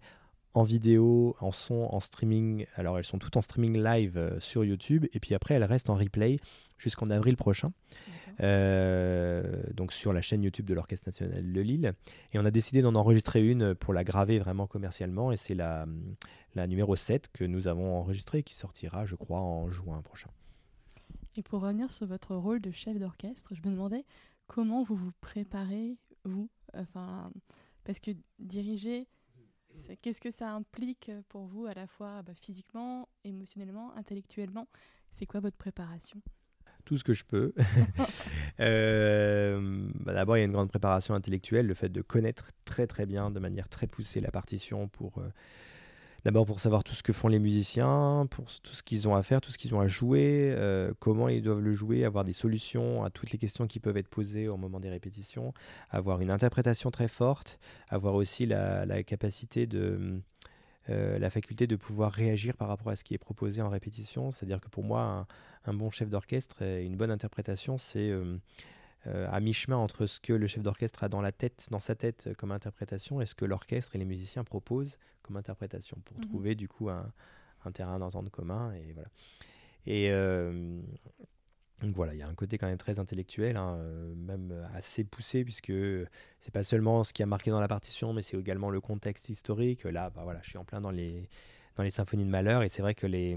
[0.54, 2.66] en vidéo, en son, en streaming.
[2.76, 5.96] Alors elles sont toutes en streaming live sur YouTube et puis après elles restent en
[5.96, 6.40] replay
[6.82, 7.72] jusqu'en avril prochain.
[8.40, 11.94] Euh, donc sur la chaîne YouTube de l'Orchestre national de Lille.
[12.34, 15.32] Et on a décidé d'en enregistrer une pour la graver vraiment commercialement.
[15.32, 15.86] Et c'est la,
[16.56, 20.30] la numéro 7 que nous avons enregistrée qui sortira, je crois, en juin prochain.
[21.36, 24.06] Et pour revenir sur votre rôle de chef d'orchestre, je me demandais
[24.48, 27.32] comment vous vous préparez, vous enfin,
[27.84, 29.08] Parce que diriger,
[30.02, 34.68] qu'est-ce que ça implique pour vous à la fois bah, physiquement, émotionnellement, intellectuellement?
[35.12, 36.22] C'est quoi votre préparation?
[36.82, 37.54] Tout ce que je peux.
[38.60, 42.86] Euh, bah, d'abord, il y a une grande préparation intellectuelle, le fait de connaître très
[42.86, 45.18] très bien, de manière très poussée, la partition pour...
[45.18, 45.30] Euh,
[46.26, 49.24] d'abord pour savoir tout ce que font les musiciens, pour tout ce qu'ils ont à
[49.24, 52.34] faire, tout ce qu'ils ont à jouer, euh, comment ils doivent le jouer, avoir des
[52.34, 55.54] solutions à toutes les questions qui peuvent être posées au moment des répétitions,
[55.90, 60.22] avoir une interprétation très forte, avoir aussi la, la capacité de
[60.88, 64.32] la faculté de pouvoir réagir par rapport à ce qui est proposé en répétition.
[64.32, 65.28] C'est-à-dire que pour moi,
[65.66, 68.12] un, bon chef d'orchestre et une bonne interprétation, c'est
[69.06, 72.30] à mi-chemin entre ce que le chef d'orchestre a dans la tête, dans sa tête
[72.38, 76.56] comme interprétation, et ce que l'orchestre et les musiciens proposent comme interprétation, pour mmh trouver
[76.56, 77.12] du coup un,
[77.64, 78.74] un terrain d'entente commun.
[78.74, 79.10] Et voilà.
[79.86, 80.12] Et
[81.82, 85.04] donc voilà, il y a un côté quand même très intellectuel, hein, euh, même assez
[85.04, 85.74] poussé, puisque
[86.40, 89.30] c'est pas seulement ce qui a marqué dans la partition, mais c'est également le contexte
[89.30, 89.86] historique.
[89.86, 91.28] Là, bah voilà, je suis en plein dans les,
[91.90, 93.36] symphonies de Mahler, et c'est vrai que les,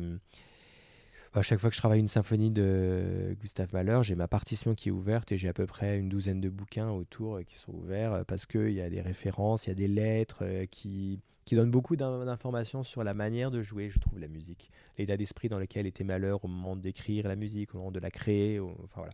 [1.33, 4.90] à chaque fois que je travaille une symphonie de Gustave Mahler, j'ai ma partition qui
[4.90, 7.72] est ouverte et j'ai à peu près une douzaine de bouquins autour euh, qui sont
[7.72, 11.57] ouverts euh, parce qu'il y a des références, il y a des lettres qui qui
[11.57, 14.70] donne beaucoup d'informations sur la manière de jouer, je trouve, la musique.
[14.98, 18.11] L'état d'esprit dans lequel était Malheur au moment d'écrire la musique, au moment de la
[18.11, 19.12] créer, enfin voilà,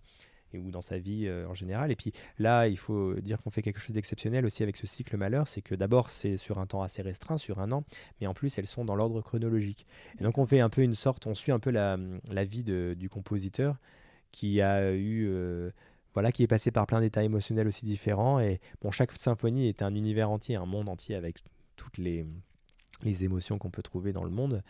[0.53, 1.91] et, ou dans sa vie euh, en général.
[1.91, 5.17] Et puis là, il faut dire qu'on fait quelque chose d'exceptionnel aussi avec ce cycle
[5.17, 7.85] Malheur, c'est que d'abord c'est sur un temps assez restreint, sur un an,
[8.21, 9.87] mais en plus elles sont dans l'ordre chronologique.
[10.19, 11.97] Et donc on fait un peu une sorte, on suit un peu la,
[12.45, 13.77] vie du compositeur
[14.33, 15.29] qui a eu...
[15.29, 15.71] Euh,
[16.13, 18.41] voilà, qui est passé par plein d'états émotionnels aussi différents.
[18.41, 21.39] Et bon, chaque symphonie est un univers entier, un monde entier avec
[21.81, 22.27] toutes les,
[23.03, 24.63] les émotions qu'on peut trouver dans le monde,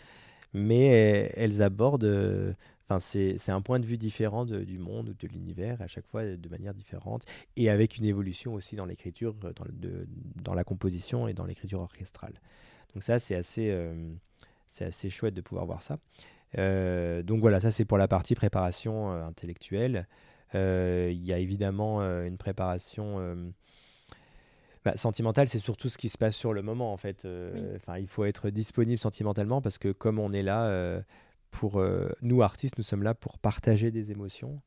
[0.55, 2.55] mais elles abordent, euh,
[2.88, 6.25] enfin c'est un point de vue différent du monde ou de l'univers, à chaque fois
[6.25, 7.25] de manière différente,
[7.57, 9.51] et avec une évolution aussi dans l'écriture, dans,
[10.37, 12.35] dans, la composition et dans l'écriture orchestrale.
[12.94, 14.12] Donc ça, c'est assez, euh,
[14.79, 15.99] assez chouette de pouvoir voir ça.
[16.59, 20.07] Euh, donc voilà, ça c'est pour la partie préparation intellectuelle.
[20.55, 23.53] Il y a évidemment une préparation
[24.85, 27.25] bah, sentimental, c'est surtout ce qui se passe sur le moment, en fait.
[27.25, 31.03] Euh, enfin, il faut être disponible sentimentalement parce que comme on est là euh,
[31.51, 34.62] pour euh, nous artistes, nous sommes là pour partager des émotions.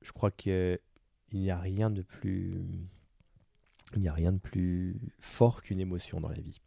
[0.00, 0.78] Je crois qu'il
[1.34, 2.54] n'y a rien de plus,
[3.94, 6.60] il n'y a rien de plus fort qu'une émotion dans la vie.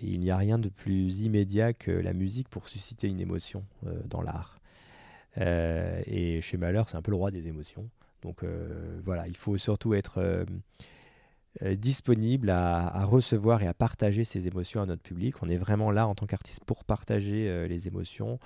[0.00, 3.64] il n'y a rien de plus immédiat que la musique pour susciter une émotion
[4.06, 4.60] dans l'art.
[5.36, 7.90] et chez Malheur, c'est un peu le roi des émotions.
[8.22, 8.44] Donc
[9.04, 10.46] voilà, il faut surtout être
[11.62, 15.42] euh, disponible à, recevoir et à partager ses émotions à notre public.
[15.42, 18.38] On est vraiment là en tant qu'artiste pour partager euh, les émotions.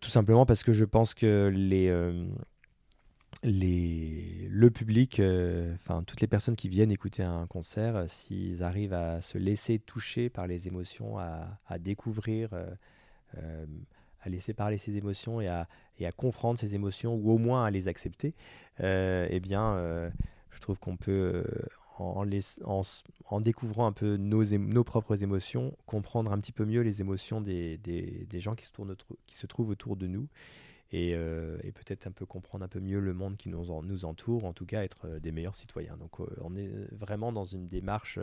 [0.00, 2.24] Tout simplement parce que je pense que les, euh,
[3.42, 5.20] les, le public,
[5.74, 10.30] enfin toutes les personnes qui viennent écouter un concert, s'ils arrivent à se laisser toucher
[10.30, 12.50] par les émotions, à, à découvrir,
[13.34, 15.68] à laisser parler ses émotions et à,
[15.98, 18.34] et à, comprendre ses émotions, ou au moins à les accepter,
[18.80, 20.10] eh bien
[20.58, 21.44] je trouve qu'on peut, euh,
[22.00, 27.78] en, découvrant un peu nos, propres émotions, comprendre un petit peu mieux les émotions des,
[28.34, 30.26] gens qui se, trouvent autour de nous.
[30.90, 34.04] Et, euh, et peut-être un peu comprendre un peu mieux le monde qui nous, nous
[34.04, 35.96] entoure, en tout cas être euh, des meilleurs citoyens.
[35.98, 38.18] Donc on est vraiment dans une démarche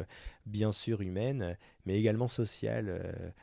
[0.46, 3.34] bien sûr humaine, mais également sociale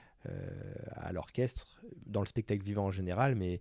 [0.91, 3.61] à l'orchestre, dans le spectacle vivant en général, mais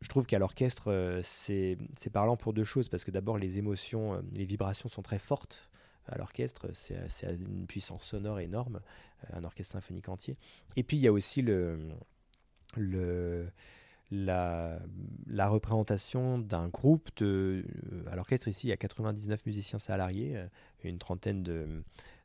[0.00, 1.78] je trouve qu'à l'orchestre, euh, c'est
[2.12, 5.70] parlant pour deux choses, parce que d'abord, les émotions, euh, les vibrations sont très fortes
[6.06, 6.98] à l'orchestre, c'est
[7.40, 8.80] une puissance sonore énorme,
[9.24, 10.36] euh, un orchestre symphonique entier.
[10.76, 11.78] Et puis, il y a aussi le,
[12.76, 13.48] le,
[14.10, 14.78] la,
[15.26, 17.64] la représentation d'un groupe de...
[18.06, 20.36] À l'orchestre, ici, il y a 99 musiciens salariés,
[20.82, 21.82] une trentaine de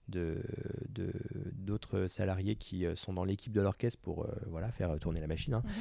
[0.09, 5.19] d'autres de, salariés qui euh, sont dans l'équipe de l'orchestre pour euh, voilà, faire tourner
[5.19, 5.53] la machine.
[5.53, 5.63] Hein.
[5.65, 5.71] Mhm.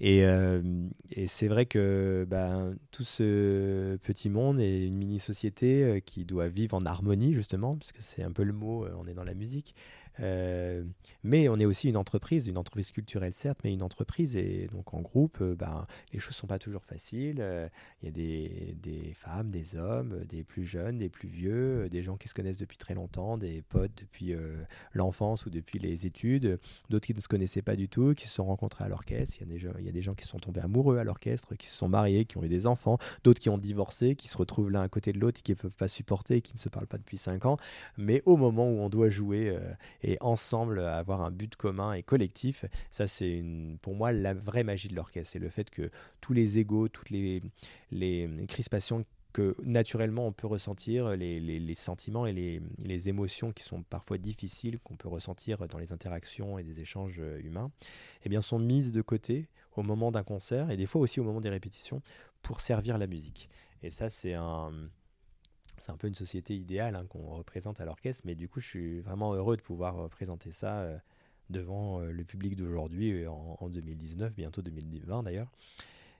[0.00, 0.62] Et, euh,
[1.10, 6.76] et c'est vrai que ben, tout ce petit monde est une mini-société qui doit vivre
[6.76, 9.74] en harmonie, justement, parce que c'est un peu le mot, on est dans la musique.
[10.20, 10.84] Euh,
[11.22, 14.94] mais on est aussi une entreprise, une entreprise culturelle certes, mais une entreprise et donc
[14.94, 17.38] en groupe, euh, ben, les choses sont pas toujours faciles.
[17.40, 17.68] Euh,
[18.02, 22.02] il y a des, des, femmes, des hommes, des plus jeunes, des plus vieux, des
[22.02, 24.34] gens qui se connaissent depuis très longtemps, des potes depuis
[24.92, 26.58] l'enfance ou depuis les études,
[26.90, 29.36] d'autres qui ne se connaissaient pas du tout, qui se sont rencontrés à l'orchestre.
[29.40, 31.88] Il y, y a des gens qui sont tombés amoureux à l'orchestre, qui se sont
[31.88, 34.88] mariés, qui ont eu des enfants, d'autres qui ont divorcé, qui se retrouvent l'un à
[34.88, 37.46] côté de l'autre, qui ne peuvent pas supporter, qui ne se parlent pas depuis 5
[37.46, 37.56] ans.
[37.96, 39.56] Mais au moment où on doit jouer
[40.04, 42.66] et ensemble avoir un but commun et collectif.
[42.90, 43.42] Ça, c'est
[43.80, 45.32] pour moi la vraie magie de l'orchestre.
[45.32, 45.90] C'est le fait que
[46.20, 47.42] tous les égaux, toutes les,
[48.46, 53.82] crispations que naturellement on peut ressentir, les, les, sentiments et les, les, émotions qui sont
[53.82, 57.72] parfois difficiles, qu'on peut ressentir dans les interactions et des échanges humains,
[58.24, 61.24] eh bien, sont mises de côté au moment d'un concert et des fois aussi au
[61.24, 62.00] moment des répétitions
[62.42, 63.48] pour servir la musique.
[63.82, 64.70] Et ça, c'est un,
[65.84, 68.66] c'est un peu une société idéale hein, qu'on représente à l'orchestre, mais du coup, je
[68.66, 70.98] suis vraiment heureux de pouvoir euh, présenter ça euh,
[71.50, 75.50] devant euh, le public d'aujourd'hui en, 2019, bientôt 2020 d'ailleurs.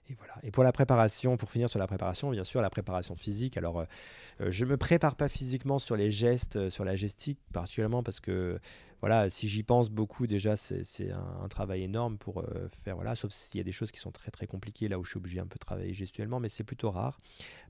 [0.07, 0.35] et voilà.
[0.43, 3.57] Et pour la préparation, pour finir sur la préparation, bien sûr, la préparation physique.
[3.57, 8.19] Alors, euh, je me prépare pas physiquement sur les gestes, sur la gestique, particulièrement parce
[8.19, 8.59] que,
[9.01, 12.43] voilà, si j'y pense beaucoup, déjà, c'est un, travail énorme pour
[12.83, 15.03] faire, voilà, sauf s'il y a des choses qui sont très très compliquées, là où
[15.03, 17.19] je suis obligé un peu de travailler gestuellement, mais c'est plutôt rare.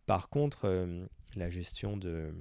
[0.05, 0.65] Par contre,
[1.35, 2.33] la gestion de,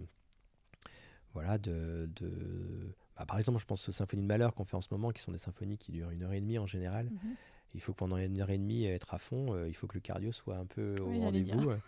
[1.33, 4.81] voilà, de, de bah, par exemple, je pense aux symphonies de malheur qu'on fait en
[4.81, 7.07] ce moment, qui sont des symphonies qui durent une heure et demie en général.
[7.07, 7.37] Mhm
[7.75, 9.95] il faut que pendant une heure et demie être à fond, euh, il faut que
[9.95, 11.73] le cardio soit un peu au rendez-vous.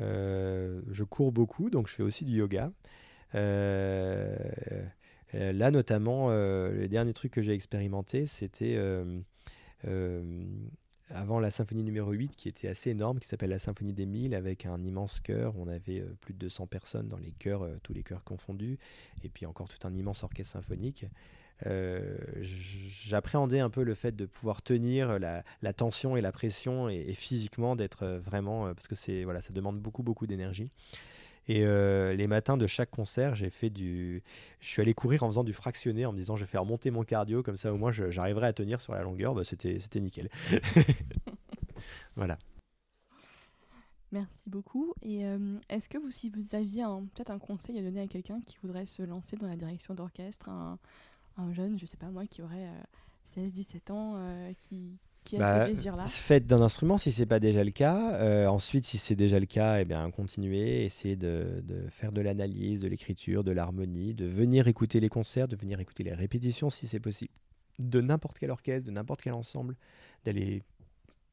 [0.00, 2.72] Euh, je cours beaucoup, donc je fais aussi du yoga.
[3.36, 4.36] Euh,
[5.32, 8.76] là, notamment, le dernier truc que j'ai expérimenté, c'était
[11.14, 14.34] avant la symphonie numéro 8, qui était assez énorme, qui s'appelle la symphonie des 1000,
[14.34, 15.54] avec un immense chœur.
[15.56, 18.78] On avait plus de 200 personnes dans les chœurs, tous les chœurs confondus,
[19.22, 21.06] et puis encore tout un immense orchestre symphonique.
[21.66, 27.14] Euh, j'appréhendais un peu le fait de pouvoir tenir la, tension et la pression et,
[27.14, 30.70] physiquement d'être euh, vraiment euh, parce que c'est voilà ça demande beaucoup beaucoup d'énergie
[31.48, 34.22] et les matins de chaque concert j'ai fait du
[34.60, 36.90] je suis allé courir en faisant du fractionné en me disant je vais faire monter
[36.90, 39.34] mon cardio comme ça au moins j'arriverai à tenir sur la longueur.
[39.34, 40.28] Bah, c'était c'était nickel.
[42.16, 42.38] Voilà.
[44.12, 44.94] Merci beaucoup.
[45.02, 45.24] Et
[45.68, 48.86] est-ce que vous, si vous aviez peut-être un conseil à donner à quelqu'un qui voudrait
[48.86, 50.78] se lancer dans la direction d'orchestre, un,
[51.36, 52.68] un jeune, je sais pas moi, qui aurait
[53.36, 54.52] 16-17 euh, ans, euh,
[55.24, 58.14] qui, a bah, ce désir-là Faites d'un instrument si c'est pas déjà le cas.
[58.14, 62.20] Euh, ensuite, si c'est déjà le cas, eh bien, continuez, essayez de, de faire de
[62.20, 66.70] l'analyse, de l'écriture, de l'harmonie, de venir écouter les concerts, de venir écouter les répétitions
[66.70, 67.32] si c'est possible,
[67.78, 69.76] de n'importe quel orchestre, de n'importe quel ensemble,
[70.24, 70.62] d'aller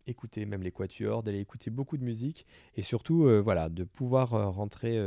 [0.08, 4.98] écouter même les quatuors, d'aller écouter beaucoup de musique et surtout, voilà, de pouvoir rentrer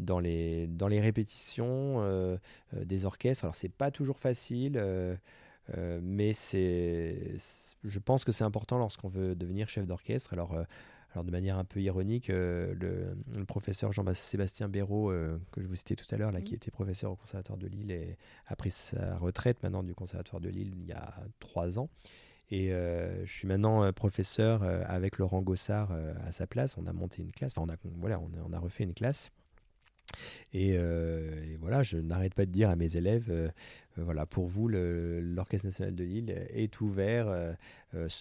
[0.00, 2.36] dans les, dans les répétitions euh,
[2.74, 3.44] euh, des orchestres.
[3.44, 4.82] Alors, c'est pas toujours facile,
[5.76, 7.36] euh, mais c'est,
[7.84, 10.32] je pense que c'est important lorsqu'on veut devenir chef d'orchestre.
[10.32, 10.54] Alors,
[11.12, 15.12] alors, de manière un peu ironique, le, le, professeur Jean-Sébastien Béraud,
[15.50, 17.90] que je vous citais tout à l'heure, là, qui était professeur au Conservatoire de Lille
[17.90, 21.88] et a pris sa retraite maintenant du Conservatoire de Lille il y a trois ans.
[22.52, 26.76] Et je suis maintenant professeur avec Laurent Gossard à sa place.
[26.78, 29.32] On a monté une classe, enfin, on a, voilà, on on a refait une classe.
[30.54, 33.48] Euh, et, voilà, je n'arrête pas de dire à mes élèves, euh,
[33.98, 37.56] euh, voilà, pour vous, l'Orchestre national de Lille est ouvert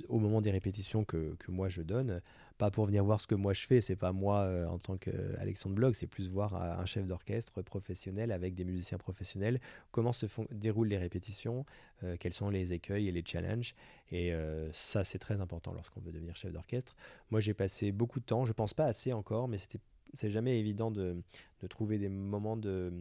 [0.08, 2.22] au moment des répétitions que, que, moi je donne.
[2.58, 5.76] Pas pour venir voir ce que moi je fais, c'est pas moi en tant qu'Alexandre
[5.76, 10.46] Blog, c'est plus voir un chef d'orchestre professionnel avec des musiciens professionnels, comment se font,
[10.52, 11.66] déroulent les répétitions,
[12.20, 13.76] quels sont les écueils et les challenges.
[14.12, 14.34] Et
[14.74, 16.96] ça, c'est très important lorsqu'on veut devenir chef d'orchestre.
[17.32, 19.80] Moi, j'ai passé beaucoup de temps, je pense pas assez encore, mais c'était
[20.14, 21.18] c'est jamais évident de,
[21.62, 22.92] de, trouver des moments de.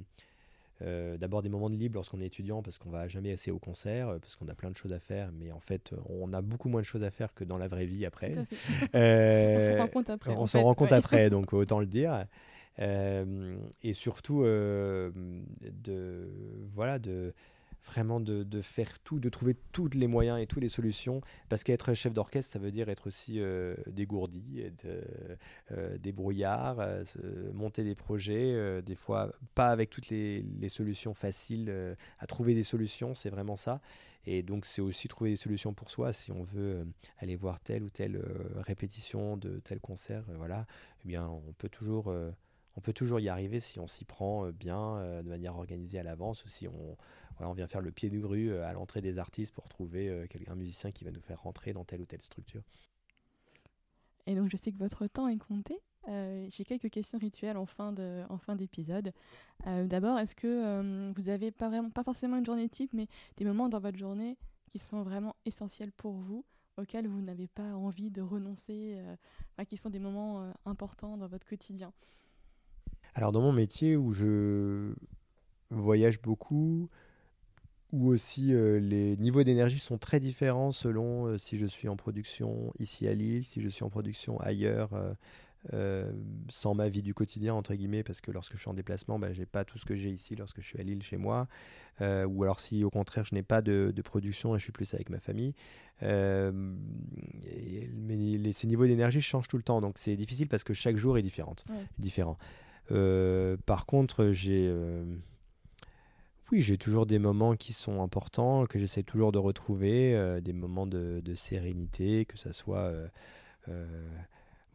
[0.80, 3.58] Euh, d'abord des moments de libre lorsqu'on est étudiant parce qu'on va jamais assez au
[3.58, 6.40] concert, euh, parce qu'on a plein de choses à faire, mais en fait on a
[6.40, 8.34] beaucoup moins de choses à faire que dans la vraie vie après.
[8.94, 10.36] Euh, on s'en rend compte après.
[10.36, 12.26] On s'en rend compte après, donc autant le dire.
[12.78, 15.12] et surtout de
[16.74, 17.34] voilà de
[17.84, 21.20] vraiment de, faire tout, de trouver tous les moyens et toutes les solutions.
[21.48, 25.02] Parce qu'être chef d'orchestre, ça veut dire être aussi euh, dégourdi, euh,
[25.72, 26.78] euh, débrouillard,
[27.52, 31.72] monter des projets, des fois pas avec toutes les, solutions faciles
[32.18, 33.80] à trouver des solutions, c'est vraiment ça.
[34.26, 36.86] Et donc c'est aussi trouver des solutions pour soi si on veut
[37.18, 38.20] aller voir telle ou telle
[38.56, 40.66] répétition de tel concert, voilà.
[41.04, 42.12] Eh bien, on peut toujours
[42.76, 46.44] on peut toujours y arriver si on s'y prend bien, de manière organisée à l'avance,
[46.44, 46.96] ou si on,
[47.46, 50.26] on vient faire le pied du grue euh, à l'entrée des artistes pour trouver euh,
[50.48, 52.62] un musicien qui va nous faire rentrer dans telle ou telle structure.
[54.26, 55.78] Et donc je sais que votre temps est compté.
[56.08, 59.12] Euh, j'ai quelques questions rituelles en fin de, en fin d'épisode.
[59.64, 63.68] D'abord, est-ce que vous avez pas vraiment, pas forcément une journée type, mais des moments
[63.68, 64.38] dans votre journée
[64.70, 66.44] qui sont vraiment essentiels pour vous,
[66.76, 68.98] auxquels vous n'avez pas envie de renoncer,
[69.66, 71.92] qui sont des moments importants dans votre quotidien?
[73.14, 74.94] Alors dans mon métier où je
[75.70, 76.88] voyage beaucoup,
[77.92, 81.96] où aussi euh, les niveaux d'énergie sont très différents selon euh, si je suis en
[81.96, 84.90] production ici à Lille, si je suis en production ailleurs,
[85.72, 86.12] euh,
[86.48, 89.32] sans ma vie du quotidien, entre guillemets, parce que lorsque je suis en déplacement, bah,
[89.32, 91.48] je n'ai pas tout ce que j'ai ici lorsque je suis à Lille chez moi,
[92.00, 95.08] ou alors si au contraire je n'ai pas de, production et je suis plus avec
[95.10, 95.54] ma famille.
[96.02, 96.62] mais
[98.52, 101.22] ces niveaux d'énergie changent tout le temps, donc c'est difficile parce que chaque jour est
[101.22, 101.56] différent.
[101.98, 102.36] différent.
[103.66, 104.70] par contre, j'ai
[106.50, 110.52] oui, j'ai toujours des moments qui sont importants, que j'essaie toujours de retrouver, euh, des
[110.52, 113.08] moments de, sérénité, que ça soit euh,
[113.68, 114.06] euh,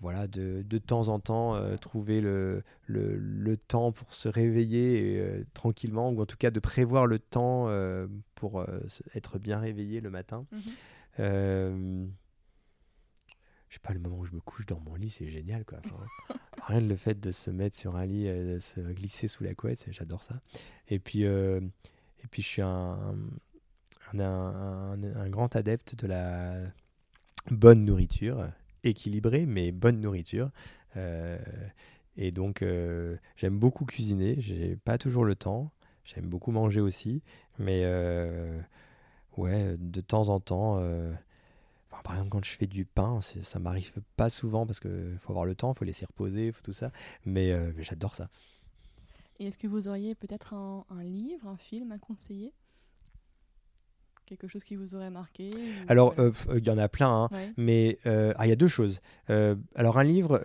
[0.02, 6.22] voilà, de, de, temps en temps trouver le, le, temps pour se réveiller tranquillement, ou
[6.22, 7.70] en tout cas de prévoir le temps
[8.36, 8.66] pour
[9.16, 10.46] être bien réveillé le matin.
[11.18, 12.08] Mmh
[13.74, 15.80] je sais pas, le moment où je me couche dans mon lit, c'est génial, quoi.
[16.68, 19.56] rien de le fait de se mettre sur un lit, de se glisser sous la
[19.56, 20.36] couette, j'adore ça.
[20.90, 23.16] Et puis, et puis, je suis un,
[24.14, 26.72] un, grand adepte de la
[27.50, 28.48] bonne nourriture,
[28.84, 30.52] équilibrée, mais bonne nourriture.
[32.16, 32.64] et donc,
[33.38, 34.36] j'aime beaucoup cuisiner.
[34.38, 35.72] J'ai pas toujours le temps.
[36.06, 37.24] J'aime beaucoup manger aussi,
[37.58, 38.62] mais euh,
[39.36, 40.78] ouais, de temps en temps.
[42.04, 45.32] Euh, par exemple, quand je fais du pain, ça m'arrive pas souvent parce qu'il faut
[45.32, 46.92] avoir le temps, il faut laisser reposer, faut tout ça.
[47.26, 48.30] Mais euh, j'adore ça.
[49.40, 52.54] Et est-ce que vous auriez peut-être un, livre, un film à conseiller?
[54.26, 55.50] Quelque chose qui vous aurait marqué
[55.90, 56.14] Alors,
[56.56, 59.02] il y en a plein, hein, mais ah, il y a deux choses.
[59.28, 60.40] alors, un livre,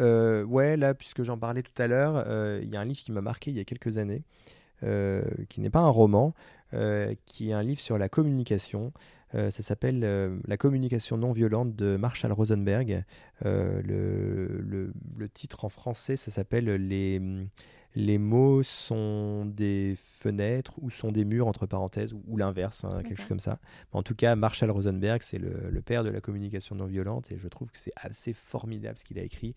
[0.45, 2.25] ouais, là, puisque j'en parlais tout à l'heure,
[2.61, 4.25] il y a un livre qui m'a marqué il y a quelques années.
[4.85, 6.35] Euh, qui n'est pas un roman,
[6.73, 8.93] euh, qui est un livre sur la communication.
[9.35, 10.01] Euh, ça s'appelle
[10.47, 13.05] La communication non violente de Marshall Rosenberg.
[13.45, 17.21] Le, le, titre en français, ça s'appelle les,
[17.95, 23.19] les mots sont des fenêtres ou sont des murs, entre parenthèses, ou, l'inverse, hein, quelque
[23.19, 23.59] chose comme ça.
[23.93, 27.39] En tout cas, Marshall Rosenberg, c'est le, le, père de la communication non violente, et
[27.39, 29.55] je trouve que c'est assez formidable ce qu'il a écrit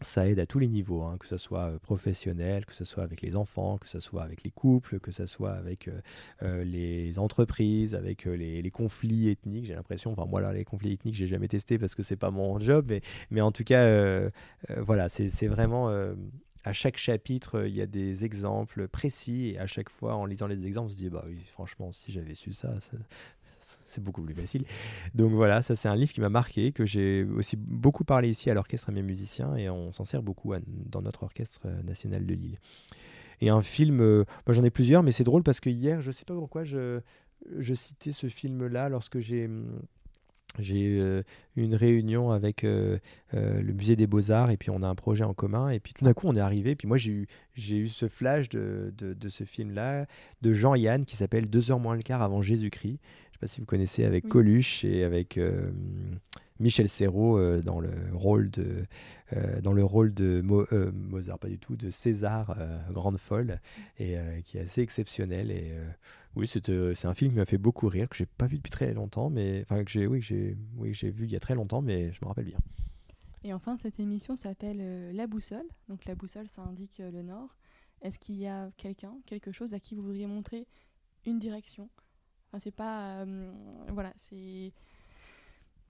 [0.00, 3.02] ça aide à tous les niveaux, hein, que ce soit euh, professionnel, que ce soit
[3.02, 6.00] avec les enfants, que ce soit avec les couples, que ce soit avec euh,
[6.42, 9.66] euh, les entreprises, avec les, conflits ethniques.
[9.66, 12.30] J'ai l'impression, enfin moi là, les conflits ethniques, j'ai jamais testé parce que c'est pas
[12.30, 14.28] mon job, mais, mais en tout cas,
[14.76, 15.88] voilà, c'est vraiment
[16.64, 20.46] à chaque chapitre, il y a des exemples précis et à chaque fois, en lisant
[20.46, 22.92] les exemples, on se dit bah oui, franchement, si j'avais su ça, ça,
[23.60, 24.64] c'est beaucoup plus facile.
[25.14, 28.50] Donc voilà, ça c'est un livre qui m'a marqué, que j'ai aussi beaucoup parlé ici
[28.50, 32.26] à l'orchestre à mes musiciens et on s'en sert beaucoup dans notre orchestre euh, national
[32.26, 32.58] de Lille.
[33.40, 36.24] Et un film, euh, j'en ai plusieurs, mais c'est drôle parce que hier, je sais
[36.24, 37.00] pas pourquoi je,
[37.74, 39.80] citais ce film-là lorsque j'ai hum,
[40.58, 41.22] j'ai eu euh,
[41.56, 43.00] une réunion avec le
[43.62, 46.14] musée des beaux-arts et puis on a un projet en commun et puis tout d'un
[46.14, 49.12] coup on est arrivé et puis moi j'ai eu, j'ai eu ce flash de, de,
[49.12, 50.06] de ce film là
[50.42, 52.98] de Jean-Yann qui s'appelle Deux heures moins le quart avant Jésus-Christ
[53.38, 55.70] sais pas si vous connaissez, avec Coluche et avec euh,
[56.58, 58.84] Michel Serrault euh, dans le rôle de
[59.32, 62.56] euh, dans le rôle de Mozart, pas du tout, de César,
[62.90, 63.60] grande folle,
[63.98, 65.50] et qui est assez exceptionnel.
[65.50, 65.72] Et
[66.34, 68.92] oui, c'est un film qui m'a fait beaucoup rire, que j'ai pas vu depuis très
[68.92, 71.82] longtemps, mais enfin que j'ai oui j'ai oui j'ai vu il y a très longtemps,
[71.82, 72.58] mais je me rappelle bien.
[73.44, 75.66] Et enfin, cette émission s'appelle La Boussole.
[75.88, 77.56] Donc la boussole, ça indique le nord.
[78.02, 80.66] Est-ce qu'il y a quelqu'un, quelque chose à qui vous voudriez montrer
[81.24, 81.88] une direction
[82.58, 83.22] c'est pas.
[83.22, 83.52] Euh,
[83.88, 84.72] voilà, c'est.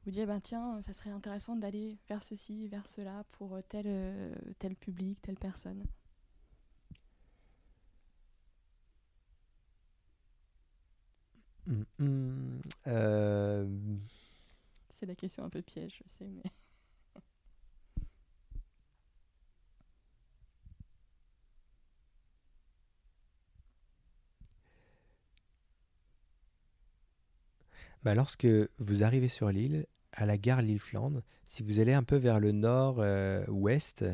[0.05, 4.35] Vous dire, ben tiens, ça serait intéressant d'aller vers ceci, vers cela pour tel, euh,
[4.59, 5.85] tel public, telle personne.
[11.99, 13.67] Hum, euh,
[14.91, 16.43] c'est la question un peu piège, je sais, mais.
[28.03, 28.47] Bah, lorsque
[28.79, 32.53] vous arrivez sur l'île, à la gare Lille-Flandre, si vous allez un peu vers le
[32.53, 34.05] nord-ouest,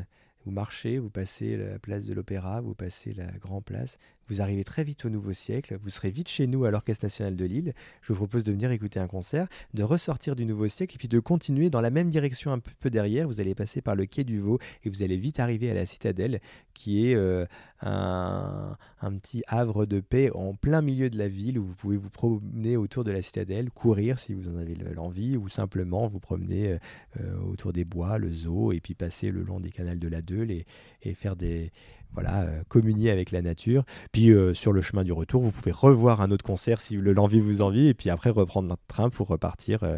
[0.45, 3.97] vous marchez, vous passez la place de l'Opéra, vous passez la Grand Place,
[4.27, 7.35] vous arrivez très vite au nouveau siècle, vous serez vite chez nous à l'Orchestre national
[7.35, 7.73] de Lille.
[8.01, 11.07] Je vous propose de venir écouter un concert, de ressortir du nouveau siècle et puis
[11.07, 13.27] de continuer dans la même direction un peu derrière.
[13.27, 15.85] Vous allez passer par le quai du Vau et vous allez vite arriver à la
[15.85, 16.39] citadelle
[16.73, 17.45] qui est euh,
[17.81, 18.75] un,
[19.21, 22.77] petit havre de paix en plein milieu de la ville où vous pouvez vous promener
[22.77, 26.77] autour de la citadelle, courir si vous en avez l'envie ou simplement vous promener euh,
[27.21, 30.21] euh, autour des bois, le zoo et puis passer le long des canals de la
[30.21, 30.65] Deule et
[31.13, 31.71] faire des,
[32.15, 33.83] voilà, euh, communier avec la nature.
[34.11, 37.39] Puis euh, sur le chemin du retour, vous pouvez revoir un autre concert si l'envie
[37.39, 39.97] vous envie, et puis après reprendre notre train pour repartir euh,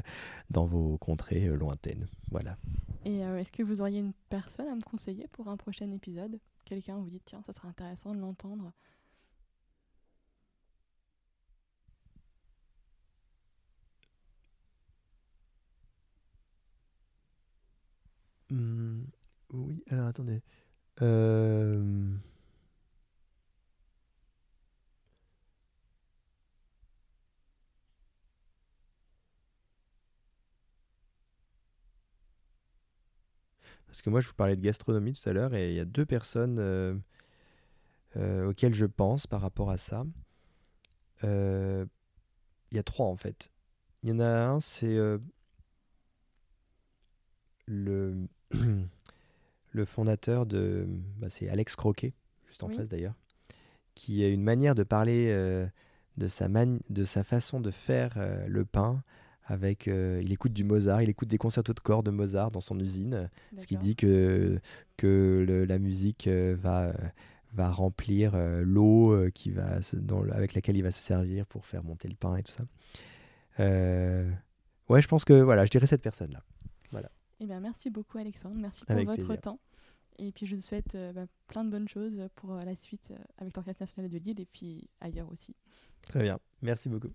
[0.49, 2.07] dans vos contrées lointaines.
[2.31, 2.57] Voilà.
[3.05, 6.39] Et est-ce que vous auriez une personne à me conseiller pour un prochain épisode?
[6.65, 8.73] Quelqu'un vous dit tiens, ça serait intéressant de l'entendre.
[18.49, 19.03] Mmh,
[19.53, 20.41] oui, alors attendez.
[21.01, 21.81] Euh,
[33.87, 35.85] parce que moi, je vous parlais de gastronomie tout à l'heure et il y a
[35.85, 36.95] deux personnes euh,
[38.15, 40.05] euh, auxquelles je pense par rapport à ça.
[41.23, 41.87] Il
[42.75, 43.49] y a trois en fait.
[44.03, 44.97] Il y en a un, c'est
[47.67, 48.27] le
[49.77, 50.85] le fondateur de.
[51.17, 52.13] Bah, c'est Alex Croquet,
[52.47, 53.15] juste en face d'ailleurs,
[53.95, 55.65] qui a une manière de parler euh,
[56.17, 59.03] de, sa de sa façon de faire euh, le pain
[59.49, 62.77] avec, il écoute du Mozart, il écoute des concertos de corps de Mozart dans son
[62.81, 64.59] usine, ce qui dit que,
[64.97, 66.91] que la musique va
[67.53, 69.79] va remplir l'eau qui va
[70.33, 72.65] avec laquelle il va se servir pour faire monter le pain et tout ça.
[73.57, 76.43] ouais, je pense que voilà, je dirais cette personne là.
[76.91, 77.09] Voilà.
[77.39, 79.59] Eh bien, merci beaucoup Alexandre, merci pour votre temps.
[80.19, 83.11] Et puis je vous souhaite euh, bah, plein de bonnes choses pour euh, la suite
[83.11, 85.55] euh, avec l'Orchestre national de Lille et puis ailleurs aussi.
[86.01, 87.11] Très bien, merci beaucoup.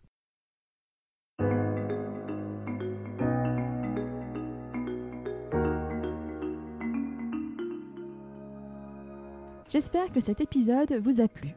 [9.69, 11.55] J'espère que cet épisode vous a plu.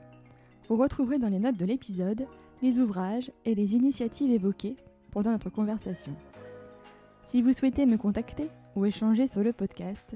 [0.70, 2.26] Vous retrouverez dans les notes de l'épisode
[2.62, 4.78] les ouvrages et les initiatives évoquées
[5.12, 6.16] pendant notre conversation.
[7.24, 10.16] Si vous souhaitez me contacter ou échanger sur le podcast,